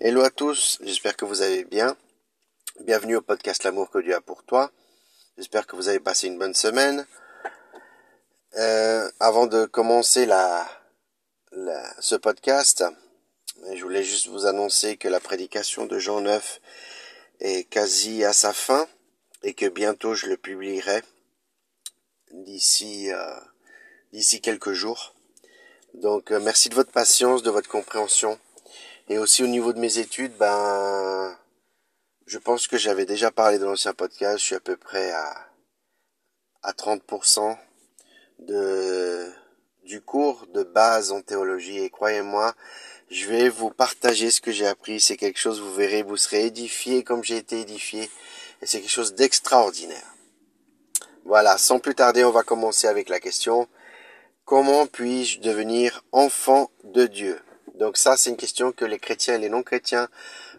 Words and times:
Hello 0.00 0.22
à 0.22 0.30
tous, 0.30 0.78
j'espère 0.82 1.16
que 1.16 1.24
vous 1.24 1.42
allez 1.42 1.64
bien. 1.64 1.96
Bienvenue 2.80 3.14
au 3.14 3.22
podcast 3.22 3.62
L'amour 3.62 3.90
que 3.90 4.00
Dieu 4.00 4.12
a 4.12 4.20
pour 4.20 4.42
toi. 4.42 4.72
J'espère 5.38 5.68
que 5.68 5.76
vous 5.76 5.88
avez 5.88 6.00
passé 6.00 6.26
une 6.26 6.36
bonne 6.36 6.52
semaine. 6.52 7.06
Euh, 8.56 9.08
avant 9.20 9.46
de 9.46 9.66
commencer 9.66 10.26
la, 10.26 10.68
ce 12.00 12.16
podcast, 12.16 12.84
je 13.72 13.82
voulais 13.84 14.02
juste 14.02 14.26
vous 14.26 14.46
annoncer 14.46 14.96
que 14.96 15.06
la 15.06 15.20
prédication 15.20 15.86
de 15.86 16.00
Jean 16.00 16.20
9 16.22 16.60
est 17.38 17.70
quasi 17.70 18.24
à 18.24 18.32
sa 18.32 18.52
fin 18.52 18.88
et 19.44 19.54
que 19.54 19.66
bientôt 19.66 20.14
je 20.14 20.26
le 20.26 20.36
publierai 20.36 21.04
d'ici 22.32 23.12
euh, 23.12 23.38
d'ici 24.12 24.40
quelques 24.40 24.72
jours. 24.72 25.14
Donc 25.94 26.32
euh, 26.32 26.40
merci 26.40 26.68
de 26.68 26.74
votre 26.74 26.90
patience, 26.90 27.44
de 27.44 27.50
votre 27.50 27.68
compréhension. 27.68 28.40
Et 29.08 29.18
aussi 29.18 29.42
au 29.42 29.46
niveau 29.46 29.72
de 29.72 29.78
mes 29.78 29.98
études, 29.98 30.36
ben 30.38 31.36
je 32.26 32.38
pense 32.38 32.66
que 32.66 32.78
j'avais 32.78 33.04
déjà 33.04 33.30
parlé 33.30 33.58
de 33.58 33.64
l'ancien 33.64 33.92
podcast, 33.92 34.38
je 34.38 34.44
suis 34.44 34.54
à 34.54 34.60
peu 34.60 34.76
près 34.76 35.10
à 35.12 35.46
à 36.62 36.72
30% 36.72 37.56
de 38.40 39.30
du 39.84 40.00
cours 40.00 40.46
de 40.54 40.62
base 40.62 41.12
en 41.12 41.20
théologie. 41.20 41.78
Et 41.78 41.90
croyez-moi, 41.90 42.54
je 43.10 43.26
vais 43.26 43.48
vous 43.48 43.70
partager 43.70 44.30
ce 44.30 44.40
que 44.40 44.50
j'ai 44.50 44.66
appris, 44.66 45.00
c'est 45.00 45.16
quelque 45.16 45.38
chose 45.38 45.60
vous 45.60 45.74
verrez, 45.74 46.02
vous 46.02 46.16
serez 46.16 46.46
édifié 46.46 47.04
comme 47.04 47.22
j'ai 47.22 47.36
été 47.36 47.60
édifié. 47.60 48.10
Et 48.62 48.66
c'est 48.66 48.80
quelque 48.80 48.90
chose 48.90 49.14
d'extraordinaire. 49.14 50.14
Voilà, 51.26 51.58
sans 51.58 51.78
plus 51.78 51.94
tarder, 51.94 52.24
on 52.24 52.30
va 52.30 52.42
commencer 52.42 52.86
avec 52.86 53.08
la 53.08 53.20
question. 53.20 53.68
Comment 54.44 54.86
puis-je 54.86 55.40
devenir 55.40 56.04
enfant 56.12 56.70
de 56.84 57.06
Dieu? 57.06 57.40
Donc 57.74 57.96
ça, 57.96 58.16
c'est 58.16 58.30
une 58.30 58.36
question 58.36 58.72
que 58.72 58.84
les 58.84 58.98
chrétiens 58.98 59.34
et 59.34 59.38
les 59.38 59.48
non-chrétiens 59.48 60.08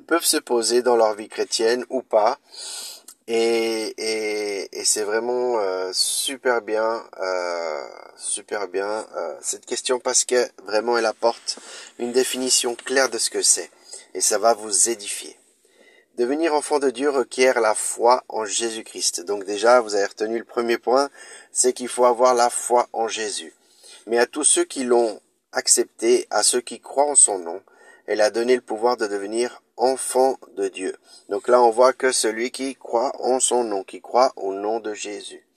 peuvent 0.08 0.26
se 0.26 0.38
poser 0.38 0.82
dans 0.82 0.96
leur 0.96 1.16
vie 1.16 1.30
chrétienne 1.30 1.86
ou 1.90 2.02
pas. 2.02 2.39
Et, 3.28 4.70
c'est 4.84 5.03
vraiment 5.03 5.59
euh, 5.59 5.89
super 5.94 6.62
bien, 6.62 7.04
euh, 7.20 7.88
super 8.17 8.67
bien 8.67 9.08
euh, 9.16 9.36
cette 9.42 9.66
question 9.66 10.00
parce 10.00 10.23
que 10.26 10.48
vraiment 10.64 10.95
elle 10.95 11.08
apporte 11.08 11.58
une 11.98 12.12
définition 12.12 12.76
claire 12.76 13.09
de 13.09 13.17
ce 13.17 13.32
que 13.32 13.42
c'est 13.42 13.72
et 14.14 14.22
ça 14.22 14.38
va 14.38 14.54
vous 14.54 14.89
édifier. 14.89 15.39
Devenir 16.20 16.54
enfant 16.54 16.78
de 16.78 16.92
Dieu 16.92 17.09
requiert 17.09 17.59
la 17.59 17.73
foi 17.73 18.23
en 18.30 18.45
Jésus-Christ. 18.45 19.26
Donc 19.26 19.44
déjà, 19.44 19.82
vous 19.82 19.95
avez 19.95 20.06
retenu 20.06 20.38
le 20.38 20.45
premier 20.45 20.78
point, 20.78 21.09
c'est 21.52 21.73
qu'il 21.73 21.89
faut 21.89 22.06
avoir 22.06 22.36
la 22.36 22.52
foi 22.52 22.88
en 22.94 23.08
Jésus 23.08 23.56
mais 24.08 24.20
à 24.20 24.26
tous 24.26 24.44
ceux 24.44 24.64
qui 24.64 24.84
l'ont 24.84 25.20
accepté, 25.56 26.28
à 26.30 26.44
ceux 26.44 26.61
qui 26.61 26.80
croient 26.80 27.09
en 27.09 27.16
son 27.16 27.39
nom, 27.39 27.61
elle 28.06 28.22
a 28.22 28.30
donné 28.30 28.56
le 28.56 28.61
pouvoir 28.61 28.98
de 28.98 29.08
devenir 29.08 29.64
enfant 29.78 30.38
de 30.56 30.67
Dieu. 30.67 30.95
Donc 31.30 31.48
là, 31.48 31.61
on 31.61 31.72
voit 31.72 31.94
que 31.94 32.11
celui 32.11 32.52
qui 32.52 32.75
croit 32.75 33.11
en 33.20 33.39
son 33.39 33.64
nom, 33.64 33.83
qui 33.83 34.02
croit 34.02 34.31
au 34.36 34.53
nom 34.53 34.80
de 34.80 34.94
Jésus. 34.94 35.48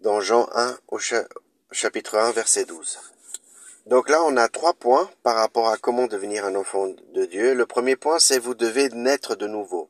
Dans 0.00 0.20
Jean 0.20 0.48
1, 0.52 0.78
au 0.88 0.98
chapitre 1.70 2.18
1, 2.18 2.32
verset 2.32 2.64
12. 2.64 2.98
Donc 3.86 4.10
là, 4.10 4.22
on 4.24 4.36
a 4.36 4.48
trois 4.48 4.74
points 4.74 5.10
par 5.22 5.36
rapport 5.36 5.68
à 5.68 5.78
comment 5.78 6.06
devenir 6.06 6.44
un 6.44 6.54
enfant 6.56 6.88
de 6.88 7.24
Dieu. 7.24 7.54
Le 7.54 7.66
premier 7.66 7.96
point, 7.96 8.18
c'est 8.18 8.38
vous 8.38 8.54
devez 8.54 8.90
naître 8.90 9.34
de 9.34 9.46
nouveau. 9.46 9.88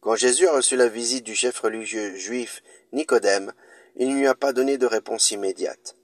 Quand 0.00 0.16
Jésus 0.16 0.46
a 0.46 0.52
reçu 0.52 0.76
la 0.76 0.88
visite 0.88 1.24
du 1.24 1.34
chef 1.34 1.58
religieux 1.58 2.14
juif 2.14 2.62
Nicodème, 2.92 3.52
il 3.96 4.08
ne 4.08 4.20
lui 4.20 4.26
a 4.26 4.34
pas 4.34 4.52
donné 4.52 4.78
de 4.78 4.86
réponse 4.86 5.32
immédiate, 5.32 5.96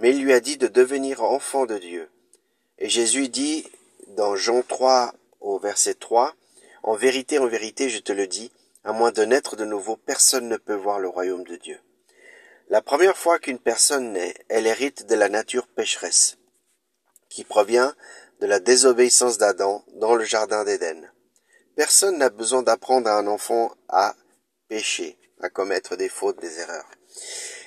mais 0.00 0.10
il 0.10 0.24
lui 0.24 0.32
a 0.32 0.40
dit 0.40 0.56
de 0.56 0.66
devenir 0.66 1.22
enfant 1.22 1.66
de 1.66 1.78
Dieu. 1.78 2.10
Et 2.78 2.88
Jésus 2.88 3.28
dit 3.28 3.70
dans 4.08 4.34
Jean 4.34 4.62
3 4.62 5.14
au 5.40 5.58
verset 5.58 5.94
3, 5.94 6.34
En 6.82 6.94
vérité, 6.94 7.38
en 7.38 7.46
vérité, 7.46 7.88
je 7.88 7.98
te 7.98 8.12
le 8.12 8.26
dis, 8.26 8.50
à 8.82 8.92
moins 8.92 9.12
de 9.12 9.24
naître 9.24 9.56
de 9.56 9.64
nouveau, 9.64 9.96
personne 9.96 10.48
ne 10.48 10.56
peut 10.56 10.74
voir 10.74 10.98
le 10.98 11.08
royaume 11.08 11.44
de 11.44 11.56
Dieu. 11.56 11.78
La 12.70 12.80
première 12.80 13.16
fois 13.16 13.38
qu'une 13.38 13.58
personne 13.58 14.12
naît, 14.12 14.34
elle 14.48 14.66
hérite 14.66 15.06
de 15.06 15.14
la 15.14 15.28
nature 15.28 15.66
pécheresse, 15.66 16.38
qui 17.28 17.44
provient 17.44 17.94
de 18.40 18.46
la 18.46 18.58
désobéissance 18.58 19.36
d'Adam 19.36 19.84
dans 19.94 20.14
le 20.14 20.24
jardin 20.24 20.64
d'Éden. 20.64 21.10
Personne 21.76 22.16
n'a 22.16 22.30
besoin 22.30 22.62
d'apprendre 22.62 23.08
à 23.08 23.18
un 23.18 23.26
enfant 23.26 23.72
à 23.88 24.14
pécher, 24.68 25.18
à 25.42 25.50
commettre 25.50 25.96
des 25.96 26.08
fautes, 26.08 26.40
des 26.40 26.58
erreurs. 26.60 26.88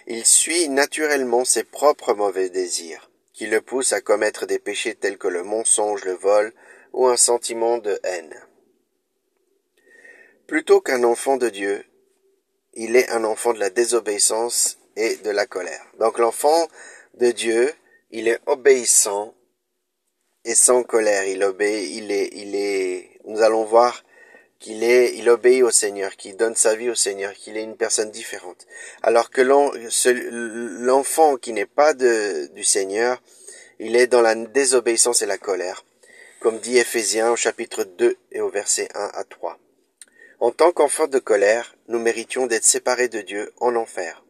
Il 0.07 0.25
suit 0.25 0.69
naturellement 0.69 1.45
ses 1.45 1.63
propres 1.63 2.13
mauvais 2.13 2.49
désirs, 2.49 3.09
qui 3.33 3.47
le 3.47 3.61
poussent 3.61 3.93
à 3.93 4.01
commettre 4.01 4.45
des 4.45 4.59
péchés 4.59 4.95
tels 4.95 5.17
que 5.17 5.27
le 5.27 5.43
mensonge, 5.43 6.03
le 6.03 6.13
vol 6.13 6.53
ou 6.91 7.07
un 7.07 7.17
sentiment 7.17 7.77
de 7.77 7.99
haine. 8.03 8.35
Plutôt 10.47 10.81
qu'un 10.81 11.03
enfant 11.03 11.37
de 11.37 11.49
Dieu, 11.49 11.85
il 12.73 12.95
est 12.95 13.09
un 13.09 13.23
enfant 13.23 13.53
de 13.53 13.59
la 13.59 13.69
désobéissance 13.69 14.77
et 14.95 15.15
de 15.17 15.29
la 15.29 15.45
colère. 15.45 15.85
Donc 15.99 16.19
l'enfant 16.19 16.67
de 17.15 17.31
Dieu, 17.31 17.73
il 18.11 18.27
est 18.27 18.39
obéissant 18.45 19.33
et 20.45 20.55
sans 20.55 20.83
colère. 20.83 21.23
Il 21.25 21.43
obéit, 21.43 21.89
il 21.95 22.11
est, 22.11 22.29
il 22.33 22.55
est, 22.55 23.19
nous 23.25 23.41
allons 23.41 23.63
voir 23.63 24.03
qu'il 24.63 24.81
est, 24.85 25.13
il 25.17 25.29
obéit 25.29 25.61
au 25.61 25.71
Seigneur, 25.71 26.15
qu'il 26.15 26.37
donne 26.37 26.55
sa 26.55 26.73
vie 26.73 26.89
au 26.89 26.95
Seigneur, 26.95 27.33
qu'il 27.33 27.57
est 27.57 27.63
une 27.63 27.75
personne 27.75 28.11
différente. 28.11 28.65
Alors 29.01 29.29
que 29.29 29.41
l'enfant 29.41 31.35
qui 31.35 31.51
n'est 31.51 31.65
pas 31.65 31.93
du 31.93 32.63
Seigneur, 32.63 33.21
il 33.79 33.97
est 33.97 34.07
dans 34.07 34.21
la 34.21 34.35
désobéissance 34.35 35.21
et 35.21 35.25
la 35.25 35.37
colère, 35.37 35.83
comme 36.39 36.59
dit 36.59 36.77
Ephésiens 36.77 37.31
au 37.31 37.35
chapitre 37.35 37.83
2 37.83 38.15
et 38.31 38.39
au 38.39 38.47
verset 38.49 38.87
1 38.95 39.11
à 39.13 39.25
3. 39.25 39.59
En 40.39 40.51
tant 40.51 40.71
qu'enfant 40.71 41.07
de 41.07 41.19
colère, 41.19 41.75
nous 41.89 41.99
méritions 41.99 42.47
d'être 42.47 42.63
séparés 42.63 43.09
de 43.09 43.19
Dieu 43.19 43.51
en 43.59 43.75
enfer. 43.75 44.23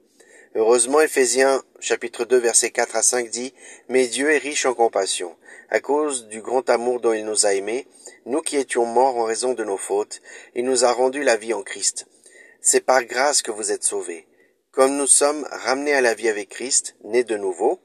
Heureusement, 0.56 1.02
Ephésiens 1.02 1.62
chapitre 1.80 2.26
2 2.26 2.38
verset 2.38 2.72
4 2.72 2.96
à 2.96 3.04
5 3.04 3.30
dit, 3.30 3.54
Mais 3.88 4.08
Dieu 4.08 4.32
est 4.32 4.40
riche 4.40 4.66
en 4.66 4.74
compassion. 4.74 5.36
À 5.74 5.80
cause 5.80 6.28
du 6.28 6.40
grand 6.40 6.70
amour 6.70 7.00
dont 7.00 7.14
il 7.14 7.26
nous 7.26 7.48
a 7.48 7.56
aimés, 7.56 7.88
nous 8.28 8.44
qui 8.44 8.58
étions 8.58 8.86
morts 8.86 9.18
en 9.18 9.24
raison 9.24 9.56
de 9.56 9.64
nos 9.64 9.76
fautes, 9.76 10.22
il 10.54 10.66
nous 10.66 10.86
a 10.86 10.92
rendu 10.92 11.24
la 11.24 11.36
vie 11.36 11.56
en 11.56 11.64
Christ. 11.64 12.06
C'est 12.62 12.86
par 12.86 13.04
grâce 13.06 13.42
que 13.42 13.50
vous 13.50 13.72
êtes 13.72 13.84
sauvés. 13.84 14.28
Comme 14.70 14.96
nous 14.96 15.08
sommes 15.08 15.48
ramenés 15.50 15.96
à 15.96 16.02
la 16.02 16.14
vie 16.14 16.30
avec 16.30 16.50
Christ, 16.50 16.96
nés 17.04 17.24
de 17.24 17.38
nouveau, 17.38 17.80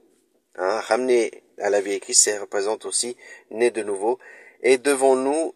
hein, 0.56 0.80
ramenés 0.80 1.42
à 1.56 1.70
la 1.70 1.80
vie 1.80 1.92
avec 1.92 2.02
Christ, 2.02 2.24
ça 2.24 2.38
représente 2.38 2.84
aussi 2.84 3.16
nés 3.50 3.70
de 3.70 3.82
nouveau, 3.82 4.18
et 4.62 4.76
devons-nous, 4.76 5.54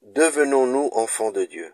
devenons-nous 0.00 0.88
enfants 0.94 1.32
de 1.32 1.44
Dieu. 1.44 1.70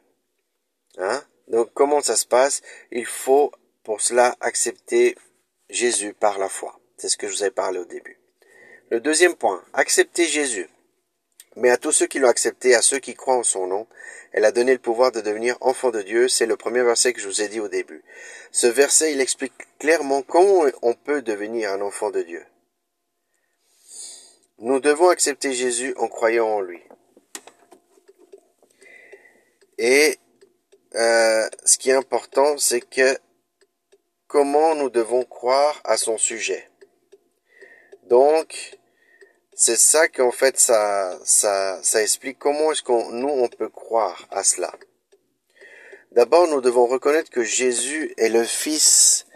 Hein? 0.99 1.23
Donc 1.47 1.73
comment 1.73 2.01
ça 2.01 2.17
se 2.17 2.27
passe? 2.27 2.63
Il 2.91 3.07
faut 3.07 3.53
pour 3.85 4.01
cela 4.01 4.37
accepter 4.41 5.17
Jésus 5.69 6.15
par 6.15 6.41
la 6.41 6.49
foi. 6.49 6.81
C'est 6.97 7.09
ce 7.09 7.17
que 7.17 7.29
je 7.29 7.33
vous 7.33 7.45
ai 7.45 7.53
parlé 7.53 7.79
au 7.79 7.85
début. 7.85 8.20
Le 8.91 8.99
deuxième 8.99 9.37
point, 9.37 9.63
accepter 9.73 10.27
Jésus. 10.27 10.69
Mais 11.55 11.71
à 11.71 11.77
tous 11.77 11.93
ceux 11.93 12.07
qui 12.07 12.19
l'ont 12.19 12.29
accepté, 12.29 12.75
à 12.75 12.83
ceux 12.83 12.99
qui 12.99 13.15
croient 13.15 13.37
en 13.37 13.45
son 13.45 13.69
nom, 13.69 13.87
elle 14.33 14.45
a 14.45 14.51
donné 14.51 14.73
le 14.73 14.81
pouvoir 14.81 15.13
de 15.13 15.21
devenir 15.21 15.57
enfant 15.61 15.91
de 15.91 16.03
Dieu. 16.03 16.27
C'est 16.27 16.47
le 16.47 16.57
premier 16.57 16.83
verset 16.83 17.13
que 17.13 17.21
je 17.21 17.29
vous 17.29 17.41
ai 17.41 17.49
dit 17.49 17.61
au 17.61 17.69
début. 17.69 18.03
Ce 18.51 18.67
verset, 18.67 19.13
il 19.13 19.21
explique 19.21 19.53
clairement 19.79 20.23
comment 20.23 20.65
on 20.83 20.95
peut 20.95 21.23
devenir 21.23 21.73
un 21.73 21.81
enfant 21.81 22.11
de 22.11 22.23
Dieu. 22.23 22.45
Nous 24.59 24.81
devons 24.81 25.09
accepter 25.09 25.53
Jésus 25.53 25.95
en 25.97 26.09
croyant 26.09 26.49
en 26.49 26.61
lui. 26.61 26.83
Et 29.79 30.19
euh, 30.97 31.49
ce 31.65 31.79
qui 31.79 31.91
est 31.91 31.95
important, 31.95 32.59
c'est 32.59 32.81
que 32.81 33.17
comment 34.27 34.75
nous 34.75 34.91
devons 34.91 35.25
croire 35.25 35.81
à 35.85 35.97
son 35.97 36.19
sujet. 36.19 36.69
Donc, 38.05 38.80
c'est 39.61 39.77
ça 39.77 40.09
qu'en 40.09 40.31
fait 40.31 40.59
ça, 40.59 41.21
ça, 41.23 41.79
ça 41.83 42.01
explique 42.01 42.39
comment 42.39 42.73
est-ce 42.73 42.83
qu'on 42.83 43.11
nous 43.11 43.29
on 43.29 43.47
peut 43.47 43.69
croire 43.69 44.27
à 44.31 44.43
cela. 44.43 44.73
D'abord, 46.13 46.49
nous 46.49 46.63
devons 46.63 46.87
reconnaître 46.87 47.31
que 47.31 47.45
Jésus 47.45 48.15
est 48.17 48.31
le 48.31 48.45
Fils 48.45 49.27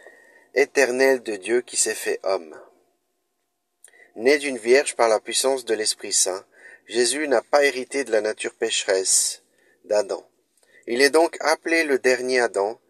éternel 0.55 1.23
de 1.23 1.37
Dieu 1.37 1.61
qui 1.61 1.76
s'est 1.76 1.94
fait 1.94 2.21
homme. 2.23 2.59
Né 4.17 4.38
d'une 4.38 4.56
vierge 4.56 4.97
par 4.97 5.11
la 5.11 5.21
puissance 5.21 5.67
de 5.67 5.75
l'Esprit 5.75 6.15
Saint, 6.15 6.47
Jésus 6.87 7.29
n'a 7.29 7.43
pas 7.43 7.67
hérité 7.67 8.05
de 8.05 8.11
la 8.11 8.23
nature 8.23 8.55
pécheresse 8.55 9.43
d'Adam. 9.85 10.27
Il 10.87 11.03
est 11.03 11.11
donc 11.11 11.37
appelé 11.41 11.85
le 11.85 11.99
dernier 11.99 12.41
Adam, 12.41 12.81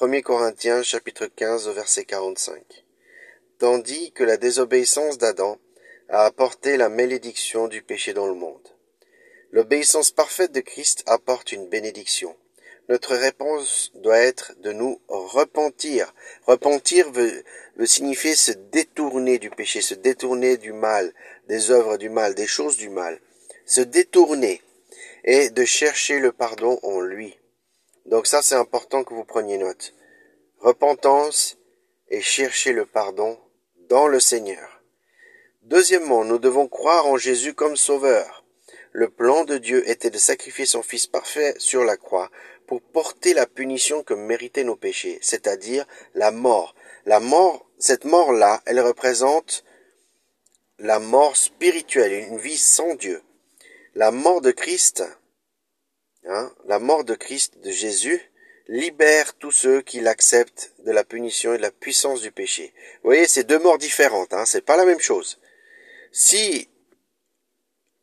1 0.00 0.20
Corinthiens 0.20 0.84
chapitre 0.84 1.26
15 1.26 1.66
au 1.66 1.72
verset 1.72 2.04
45. 2.04 2.62
Tandis 3.58 4.12
que 4.12 4.22
la 4.22 4.36
désobéissance 4.36 5.18
d'Adam 5.18 5.58
a 6.08 6.24
apporté 6.24 6.76
la 6.76 6.88
malédiction 6.88 7.68
du 7.68 7.82
péché 7.82 8.12
dans 8.12 8.26
le 8.26 8.34
monde. 8.34 8.68
L'obéissance 9.50 10.10
parfaite 10.10 10.52
de 10.52 10.60
Christ 10.60 11.02
apporte 11.06 11.52
une 11.52 11.68
bénédiction. 11.68 12.36
Notre 12.88 13.14
réponse 13.14 13.92
doit 13.94 14.18
être 14.18 14.52
de 14.60 14.72
nous 14.72 15.00
repentir. 15.08 16.12
Repentir 16.46 17.10
veut, 17.12 17.44
signifier 17.86 18.34
se 18.34 18.52
détourner 18.52 19.38
du 19.38 19.50
péché, 19.50 19.80
se 19.80 19.94
détourner 19.94 20.58
du 20.58 20.72
mal, 20.72 21.14
des 21.48 21.70
œuvres 21.70 21.96
du 21.96 22.10
mal, 22.10 22.34
des 22.34 22.46
choses 22.46 22.76
du 22.76 22.90
mal. 22.90 23.20
se 23.66 23.80
détourner 23.80 24.60
et 25.24 25.48
de 25.50 25.64
chercher 25.64 26.18
le 26.18 26.32
pardon 26.32 26.78
en 26.82 27.00
lui. 27.00 27.38
Donc 28.06 28.26
ça, 28.26 28.42
c'est 28.42 28.54
important 28.54 29.04
que 29.04 29.14
vous 29.14 29.24
preniez 29.24 29.56
note. 29.56 29.94
Repentance 30.58 31.56
et 32.08 32.20
chercher 32.20 32.72
le 32.72 32.84
pardon 32.84 33.38
dans 33.88 34.06
le 34.06 34.20
Seigneur. 34.20 34.73
Deuxièmement, 35.64 36.26
nous 36.26 36.38
devons 36.38 36.68
croire 36.68 37.06
en 37.06 37.16
Jésus 37.16 37.54
comme 37.54 37.76
Sauveur. 37.76 38.44
Le 38.92 39.08
plan 39.08 39.44
de 39.44 39.56
Dieu 39.56 39.88
était 39.88 40.10
de 40.10 40.18
sacrifier 40.18 40.66
son 40.66 40.82
Fils 40.82 41.06
parfait 41.06 41.54
sur 41.58 41.84
la 41.84 41.96
croix 41.96 42.30
pour 42.66 42.82
porter 42.82 43.32
la 43.32 43.46
punition 43.46 44.02
que 44.02 44.12
méritaient 44.12 44.64
nos 44.64 44.76
péchés, 44.76 45.18
c'est-à-dire 45.22 45.86
la 46.14 46.30
mort. 46.30 46.74
La 47.06 47.18
mort, 47.18 47.66
cette 47.78 48.04
mort-là, 48.04 48.62
elle 48.66 48.80
représente 48.80 49.64
la 50.78 50.98
mort 50.98 51.34
spirituelle, 51.34 52.12
une 52.12 52.38
vie 52.38 52.58
sans 52.58 52.94
Dieu. 52.94 53.22
La 53.94 54.10
mort 54.10 54.42
de 54.42 54.50
Christ, 54.50 55.02
hein, 56.26 56.52
la 56.66 56.78
mort 56.78 57.04
de 57.04 57.14
Christ, 57.14 57.58
de 57.60 57.70
Jésus, 57.70 58.20
libère 58.68 59.34
tous 59.34 59.50
ceux 59.50 59.80
qui 59.80 60.00
l'acceptent 60.00 60.74
de 60.80 60.92
la 60.92 61.04
punition 61.04 61.54
et 61.54 61.58
de 61.58 61.62
la 61.62 61.70
puissance 61.70 62.20
du 62.20 62.32
péché. 62.32 62.74
Vous 63.02 63.08
voyez, 63.08 63.26
c'est 63.26 63.44
deux 63.44 63.58
morts 63.58 63.78
différentes, 63.78 64.34
hein, 64.34 64.44
c'est 64.44 64.64
pas 64.64 64.76
la 64.76 64.84
même 64.84 65.00
chose. 65.00 65.38
Si 66.16 66.68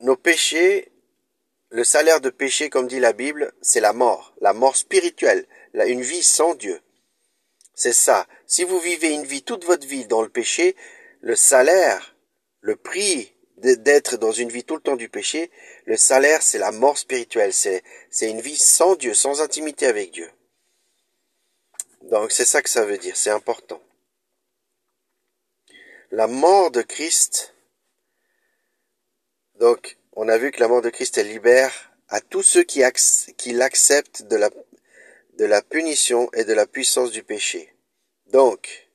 nos 0.02 0.18
péchés, 0.18 0.92
le 1.70 1.86
salaire 1.86 2.20
de 2.20 2.30
péché, 2.30 2.70
comme 2.70 2.90
dit 2.90 3.00
la 3.00 3.14
Bible, 3.14 3.54
c'est 3.62 3.80
la 3.80 3.94
mort, 3.94 4.36
la 4.42 4.52
mort 4.52 4.76
spirituelle, 4.76 5.48
une 5.74 6.02
vie 6.02 6.22
sans 6.22 6.54
Dieu. 6.54 6.82
C'est 7.74 7.94
ça. 7.94 8.28
Si 8.46 8.66
vous 8.66 8.80
vivez 8.80 9.12
une 9.12 9.24
vie 9.24 9.44
toute 9.44 9.64
votre 9.64 9.88
vie 9.88 10.08
dans 10.08 10.22
le 10.22 10.28
péché, 10.28 10.76
le 11.22 11.38
salaire, 11.38 12.14
le 12.60 12.76
prix 12.76 13.34
d'être 13.56 14.18
dans 14.18 14.34
une 14.34 14.50
vie 14.50 14.66
tout 14.66 14.76
le 14.76 14.82
temps 14.82 14.98
du 14.98 15.08
péché, 15.08 15.50
le 15.86 15.96
salaire, 15.96 16.42
c'est 16.42 16.58
la 16.58 16.74
mort 16.74 16.98
spirituelle, 16.98 17.54
c'est, 17.54 17.82
une 18.20 18.42
vie 18.42 18.58
sans 18.58 18.96
Dieu, 18.96 19.14
sans 19.14 19.42
intimité 19.42 19.86
avec 19.86 20.12
Dieu. 20.12 20.30
Donc 22.10 22.34
c'est 22.34 22.44
ça 22.44 22.62
que 22.62 22.70
ça 22.70 22.84
veut 22.84 22.98
dire, 22.98 23.16
c'est 23.16 23.30
important. 23.30 23.82
La 26.12 26.28
mort 26.28 26.72
de 26.72 26.82
Christ, 26.82 27.51
donc 29.62 29.98
on 30.14 30.28
a 30.28 30.38
vu 30.38 30.52
que 30.52 30.60
la 30.60 30.68
mort 30.68 30.82
de 30.82 30.90
Christ, 30.90 31.18
elle 31.18 31.30
libère 31.30 31.72
à 32.10 32.20
tous 32.20 32.44
ceux 32.44 32.64
qui, 32.64 32.82
l'acceptent 33.54 34.24
de 34.24 34.36
la, 34.36 34.50
de 35.38 35.46
la 35.46 35.62
punition 35.62 36.30
et 36.34 36.44
de 36.44 36.54
la 36.54 36.66
puissance 36.66 37.12
du 37.12 37.24
péché. 37.24 37.74
Donc, 38.28 38.90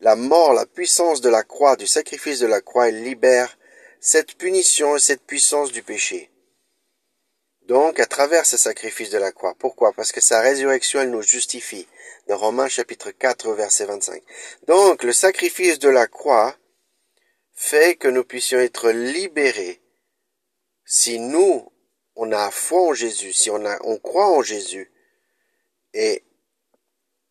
la 0.00 0.14
mort, 0.14 0.52
la 0.52 0.66
puissance 0.66 1.20
de 1.20 1.28
la 1.28 1.42
croix, 1.42 1.74
du 1.74 1.88
sacrifice 1.88 2.38
de 2.38 2.46
la 2.46 2.60
croix, 2.60 2.88
elle 2.88 3.02
libère 3.02 3.58
cette 3.98 4.36
punition 4.36 4.96
et 4.96 5.00
cette 5.00 5.22
puissance 5.22 5.72
du 5.72 5.82
péché. 5.82 6.30
Donc, 7.62 7.98
à 7.98 8.06
travers 8.06 8.46
ce 8.46 8.56
sacrifice 8.56 9.10
de 9.10 9.18
la 9.18 9.32
croix. 9.32 9.56
Pourquoi? 9.58 9.92
Parce 9.92 10.12
que 10.12 10.20
sa 10.20 10.40
résurrection, 10.40 11.00
elle 11.00 11.10
nous 11.10 11.22
justifie 11.22 11.88
dans 12.28 12.36
Romains 12.36 12.68
chapitre 12.68 13.10
4 13.10 13.52
verset 13.52 13.86
25. 13.86 14.22
Donc 14.66 15.02
le 15.02 15.12
sacrifice 15.12 15.78
de 15.78 15.88
la 15.88 16.06
croix 16.06 16.56
fait 17.52 17.96
que 17.96 18.08
nous 18.08 18.24
puissions 18.24 18.58
être 18.58 18.90
libérés 18.90 19.83
si 20.84 21.18
nous, 21.18 21.70
on 22.16 22.32
a 22.32 22.50
foi 22.50 22.80
en 22.80 22.94
Jésus, 22.94 23.32
si 23.32 23.50
on, 23.50 23.64
a, 23.64 23.78
on 23.84 23.98
croit 23.98 24.28
en 24.28 24.42
Jésus, 24.42 24.90
et 25.92 26.24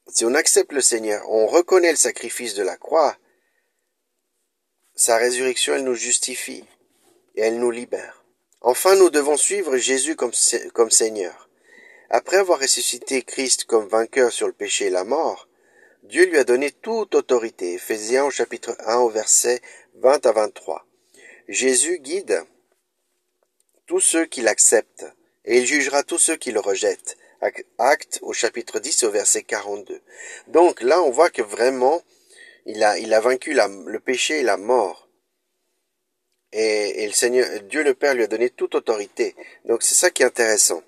si 0.08 0.26
on 0.26 0.34
accepte 0.34 0.72
le 0.72 0.82
Seigneur, 0.82 1.24
on 1.30 1.48
reconnaît 1.48 1.92
le 1.92 1.98
sacrifice 1.98 2.54
de 2.54 2.64
la 2.64 2.78
croix, 2.78 3.18
sa 4.96 5.18
résurrection, 5.18 5.76
elle 5.76 5.84
nous 5.84 5.96
justifie 5.96 6.64
et 7.36 7.42
elle 7.42 7.60
nous 7.60 7.72
libère. 7.72 8.24
Enfin, 8.62 8.96
nous 8.96 9.10
devons 9.10 9.38
suivre 9.38 9.78
Jésus 9.78 10.16
comme, 10.16 10.32
comme 10.74 10.92
Seigneur. 10.92 11.50
Après 12.10 12.38
avoir 12.38 12.60
ressuscité 12.60 13.24
Christ 13.24 13.66
comme 13.66 13.88
vainqueur 13.88 14.32
sur 14.32 14.48
le 14.48 14.54
péché 14.54 14.86
et 14.86 14.92
la 14.92 15.04
mort, 15.04 15.48
Dieu 16.04 16.26
lui 16.26 16.38
a 16.38 16.44
donné 16.44 16.72
toute 16.72 17.16
autorité. 17.16 17.74
Ephésiens 17.74 18.26
au 18.26 18.30
chapitre 18.30 18.76
1 18.86 18.98
au 18.98 19.10
verset 19.10 19.62
20 19.96 20.26
à 20.26 20.32
23. 20.32 20.86
Jésus 21.48 22.00
guide 22.00 22.46
tous 23.86 24.00
ceux 24.00 24.26
qui 24.26 24.42
l'acceptent 24.42 25.06
et 25.46 25.58
il 25.58 25.66
jugera 25.66 26.04
tous 26.04 26.18
ceux 26.18 26.36
qui 26.36 26.52
le 26.52 26.60
rejettent. 26.60 27.18
Acte 27.78 28.20
au 28.22 28.32
chapitre 28.32 28.80
10 28.80 29.04
au 29.04 29.12
verset 29.12 29.44
42. 29.44 30.02
Donc 30.48 30.82
là, 30.82 31.02
on 31.02 31.10
voit 31.10 31.30
que 31.30 31.42
vraiment, 31.42 32.02
il 32.66 32.82
a, 32.84 32.98
il 32.98 33.14
a 33.14 33.20
vaincu 33.20 33.54
le 33.54 34.00
péché 34.00 34.40
et 34.40 34.44
la 34.44 34.56
mort. 34.56 35.10
Et, 36.54 37.04
et 37.04 37.08
le 37.08 37.12
Seigneur, 37.12 37.46
Dieu 37.64 37.84
le 37.84 37.96
Père 37.96 38.14
lui 38.14 38.24
a 38.24 38.28
donné 38.28 38.50
toute 38.50 38.76
autorité. 38.76 39.36
Donc 39.66 39.84
c'est 39.84 39.96
ça 39.96 40.10
qui 40.10 40.24
est 40.24 40.26
intéressant. 40.26 40.82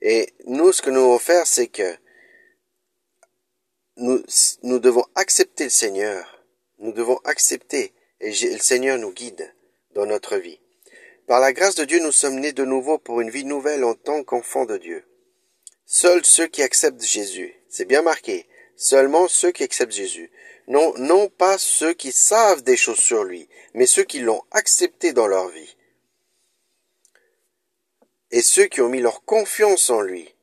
Et 0.00 0.32
nous, 0.46 0.72
ce 0.72 0.80
que 0.80 0.90
nous 0.90 1.00
devons 1.00 1.18
faire, 1.18 1.46
c'est 1.46 1.66
que 1.66 1.96
nous, 3.96 4.22
nous 4.62 4.78
devons 4.78 5.04
accepter 5.16 5.64
le 5.64 5.70
Seigneur. 5.70 6.44
Nous 6.78 6.92
devons 6.92 7.18
accepter 7.24 7.92
et 8.20 8.30
le 8.30 8.58
Seigneur 8.58 8.98
nous 8.98 9.12
guide 9.12 9.52
dans 9.94 10.06
notre 10.06 10.36
vie. 10.36 10.60
Par 11.28 11.40
la 11.40 11.52
grâce 11.52 11.74
de 11.74 11.84
Dieu, 11.84 12.00
nous 12.00 12.10
sommes 12.10 12.40
nés 12.40 12.52
de 12.52 12.64
nouveau 12.64 12.96
pour 12.96 13.20
une 13.20 13.28
vie 13.28 13.44
nouvelle 13.44 13.84
en 13.84 13.92
tant 13.92 14.24
qu'enfants 14.24 14.64
de 14.64 14.78
Dieu. 14.78 15.04
Seuls 15.84 16.24
ceux 16.24 16.46
qui 16.46 16.62
acceptent 16.62 17.04
Jésus, 17.04 17.54
c'est 17.68 17.84
bien 17.84 18.00
marqué, 18.00 18.48
seulement 18.76 19.28
ceux 19.28 19.52
qui 19.52 19.62
acceptent 19.62 19.92
Jésus, 19.92 20.30
non, 20.68 20.94
non 20.96 21.28
pas 21.28 21.58
ceux 21.58 21.92
qui 21.92 22.12
savent 22.12 22.62
des 22.62 22.78
choses 22.78 22.98
sur 22.98 23.24
lui, 23.24 23.46
mais 23.74 23.84
ceux 23.84 24.04
qui 24.04 24.20
l'ont 24.20 24.42
accepté 24.52 25.12
dans 25.12 25.26
leur 25.26 25.48
vie 25.48 25.76
et 28.30 28.40
ceux 28.40 28.64
qui 28.64 28.80
ont 28.80 28.88
mis 28.88 29.00
leur 29.00 29.22
confiance 29.24 29.90
en 29.90 30.00
lui 30.00 30.34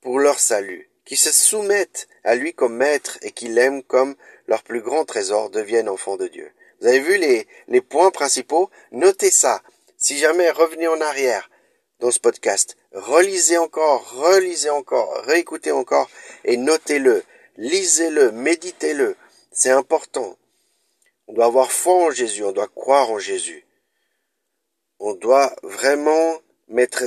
pour 0.00 0.18
leur 0.18 0.40
salut, 0.40 0.90
qui 1.04 1.16
se 1.16 1.30
soumettent 1.32 2.08
à 2.24 2.34
lui 2.34 2.54
comme 2.54 2.76
maître 2.76 3.18
et 3.22 3.30
qui 3.30 3.46
l'aiment 3.46 3.84
comme 3.84 4.16
leur 4.48 4.64
plus 4.64 4.80
grand 4.80 5.04
trésor 5.04 5.50
deviennent 5.50 5.88
enfants 5.88 6.16
de 6.16 6.26
Dieu. 6.26 6.50
Vous 6.80 6.88
avez 6.88 7.00
vu 7.00 7.18
les, 7.18 7.46
les 7.68 7.80
points 7.80 8.10
principaux? 8.10 8.68
Notez 8.90 9.30
ça. 9.30 9.62
Si 10.02 10.18
jamais 10.18 10.50
revenez 10.50 10.88
en 10.88 11.00
arrière 11.00 11.48
dans 12.00 12.10
ce 12.10 12.18
podcast, 12.18 12.76
relisez 12.90 13.56
encore, 13.56 14.14
relisez 14.14 14.68
encore, 14.68 15.22
réécoutez 15.26 15.70
encore 15.70 16.10
et 16.42 16.56
notez-le, 16.56 17.22
lisez-le, 17.56 18.32
méditez-le. 18.32 19.16
C'est 19.52 19.70
important. 19.70 20.36
On 21.28 21.34
doit 21.34 21.44
avoir 21.44 21.70
foi 21.70 21.94
en 21.94 22.10
Jésus, 22.10 22.42
on 22.42 22.50
doit 22.50 22.66
croire 22.66 23.12
en 23.12 23.20
Jésus. 23.20 23.64
On 24.98 25.14
doit 25.14 25.54
vraiment 25.62 26.40
mettre 26.66 27.04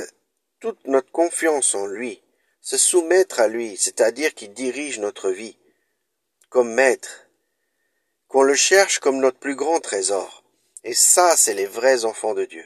toute 0.60 0.82
notre 0.86 1.12
confiance 1.12 1.74
en 1.74 1.84
lui, 1.84 2.22
se 2.62 2.78
soumettre 2.78 3.40
à 3.40 3.48
lui, 3.48 3.76
c'est-à-dire 3.76 4.32
qu'il 4.32 4.54
dirige 4.54 5.00
notre 5.00 5.28
vie, 5.28 5.58
comme 6.48 6.72
maître, 6.72 7.28
qu'on 8.26 8.42
le 8.42 8.54
cherche 8.54 9.00
comme 9.00 9.18
notre 9.18 9.38
plus 9.38 9.54
grand 9.54 9.80
trésor. 9.80 10.44
Et 10.82 10.94
ça, 10.94 11.36
c'est 11.36 11.52
les 11.52 11.66
vrais 11.66 12.06
enfants 12.06 12.32
de 12.32 12.46
Dieu. 12.46 12.64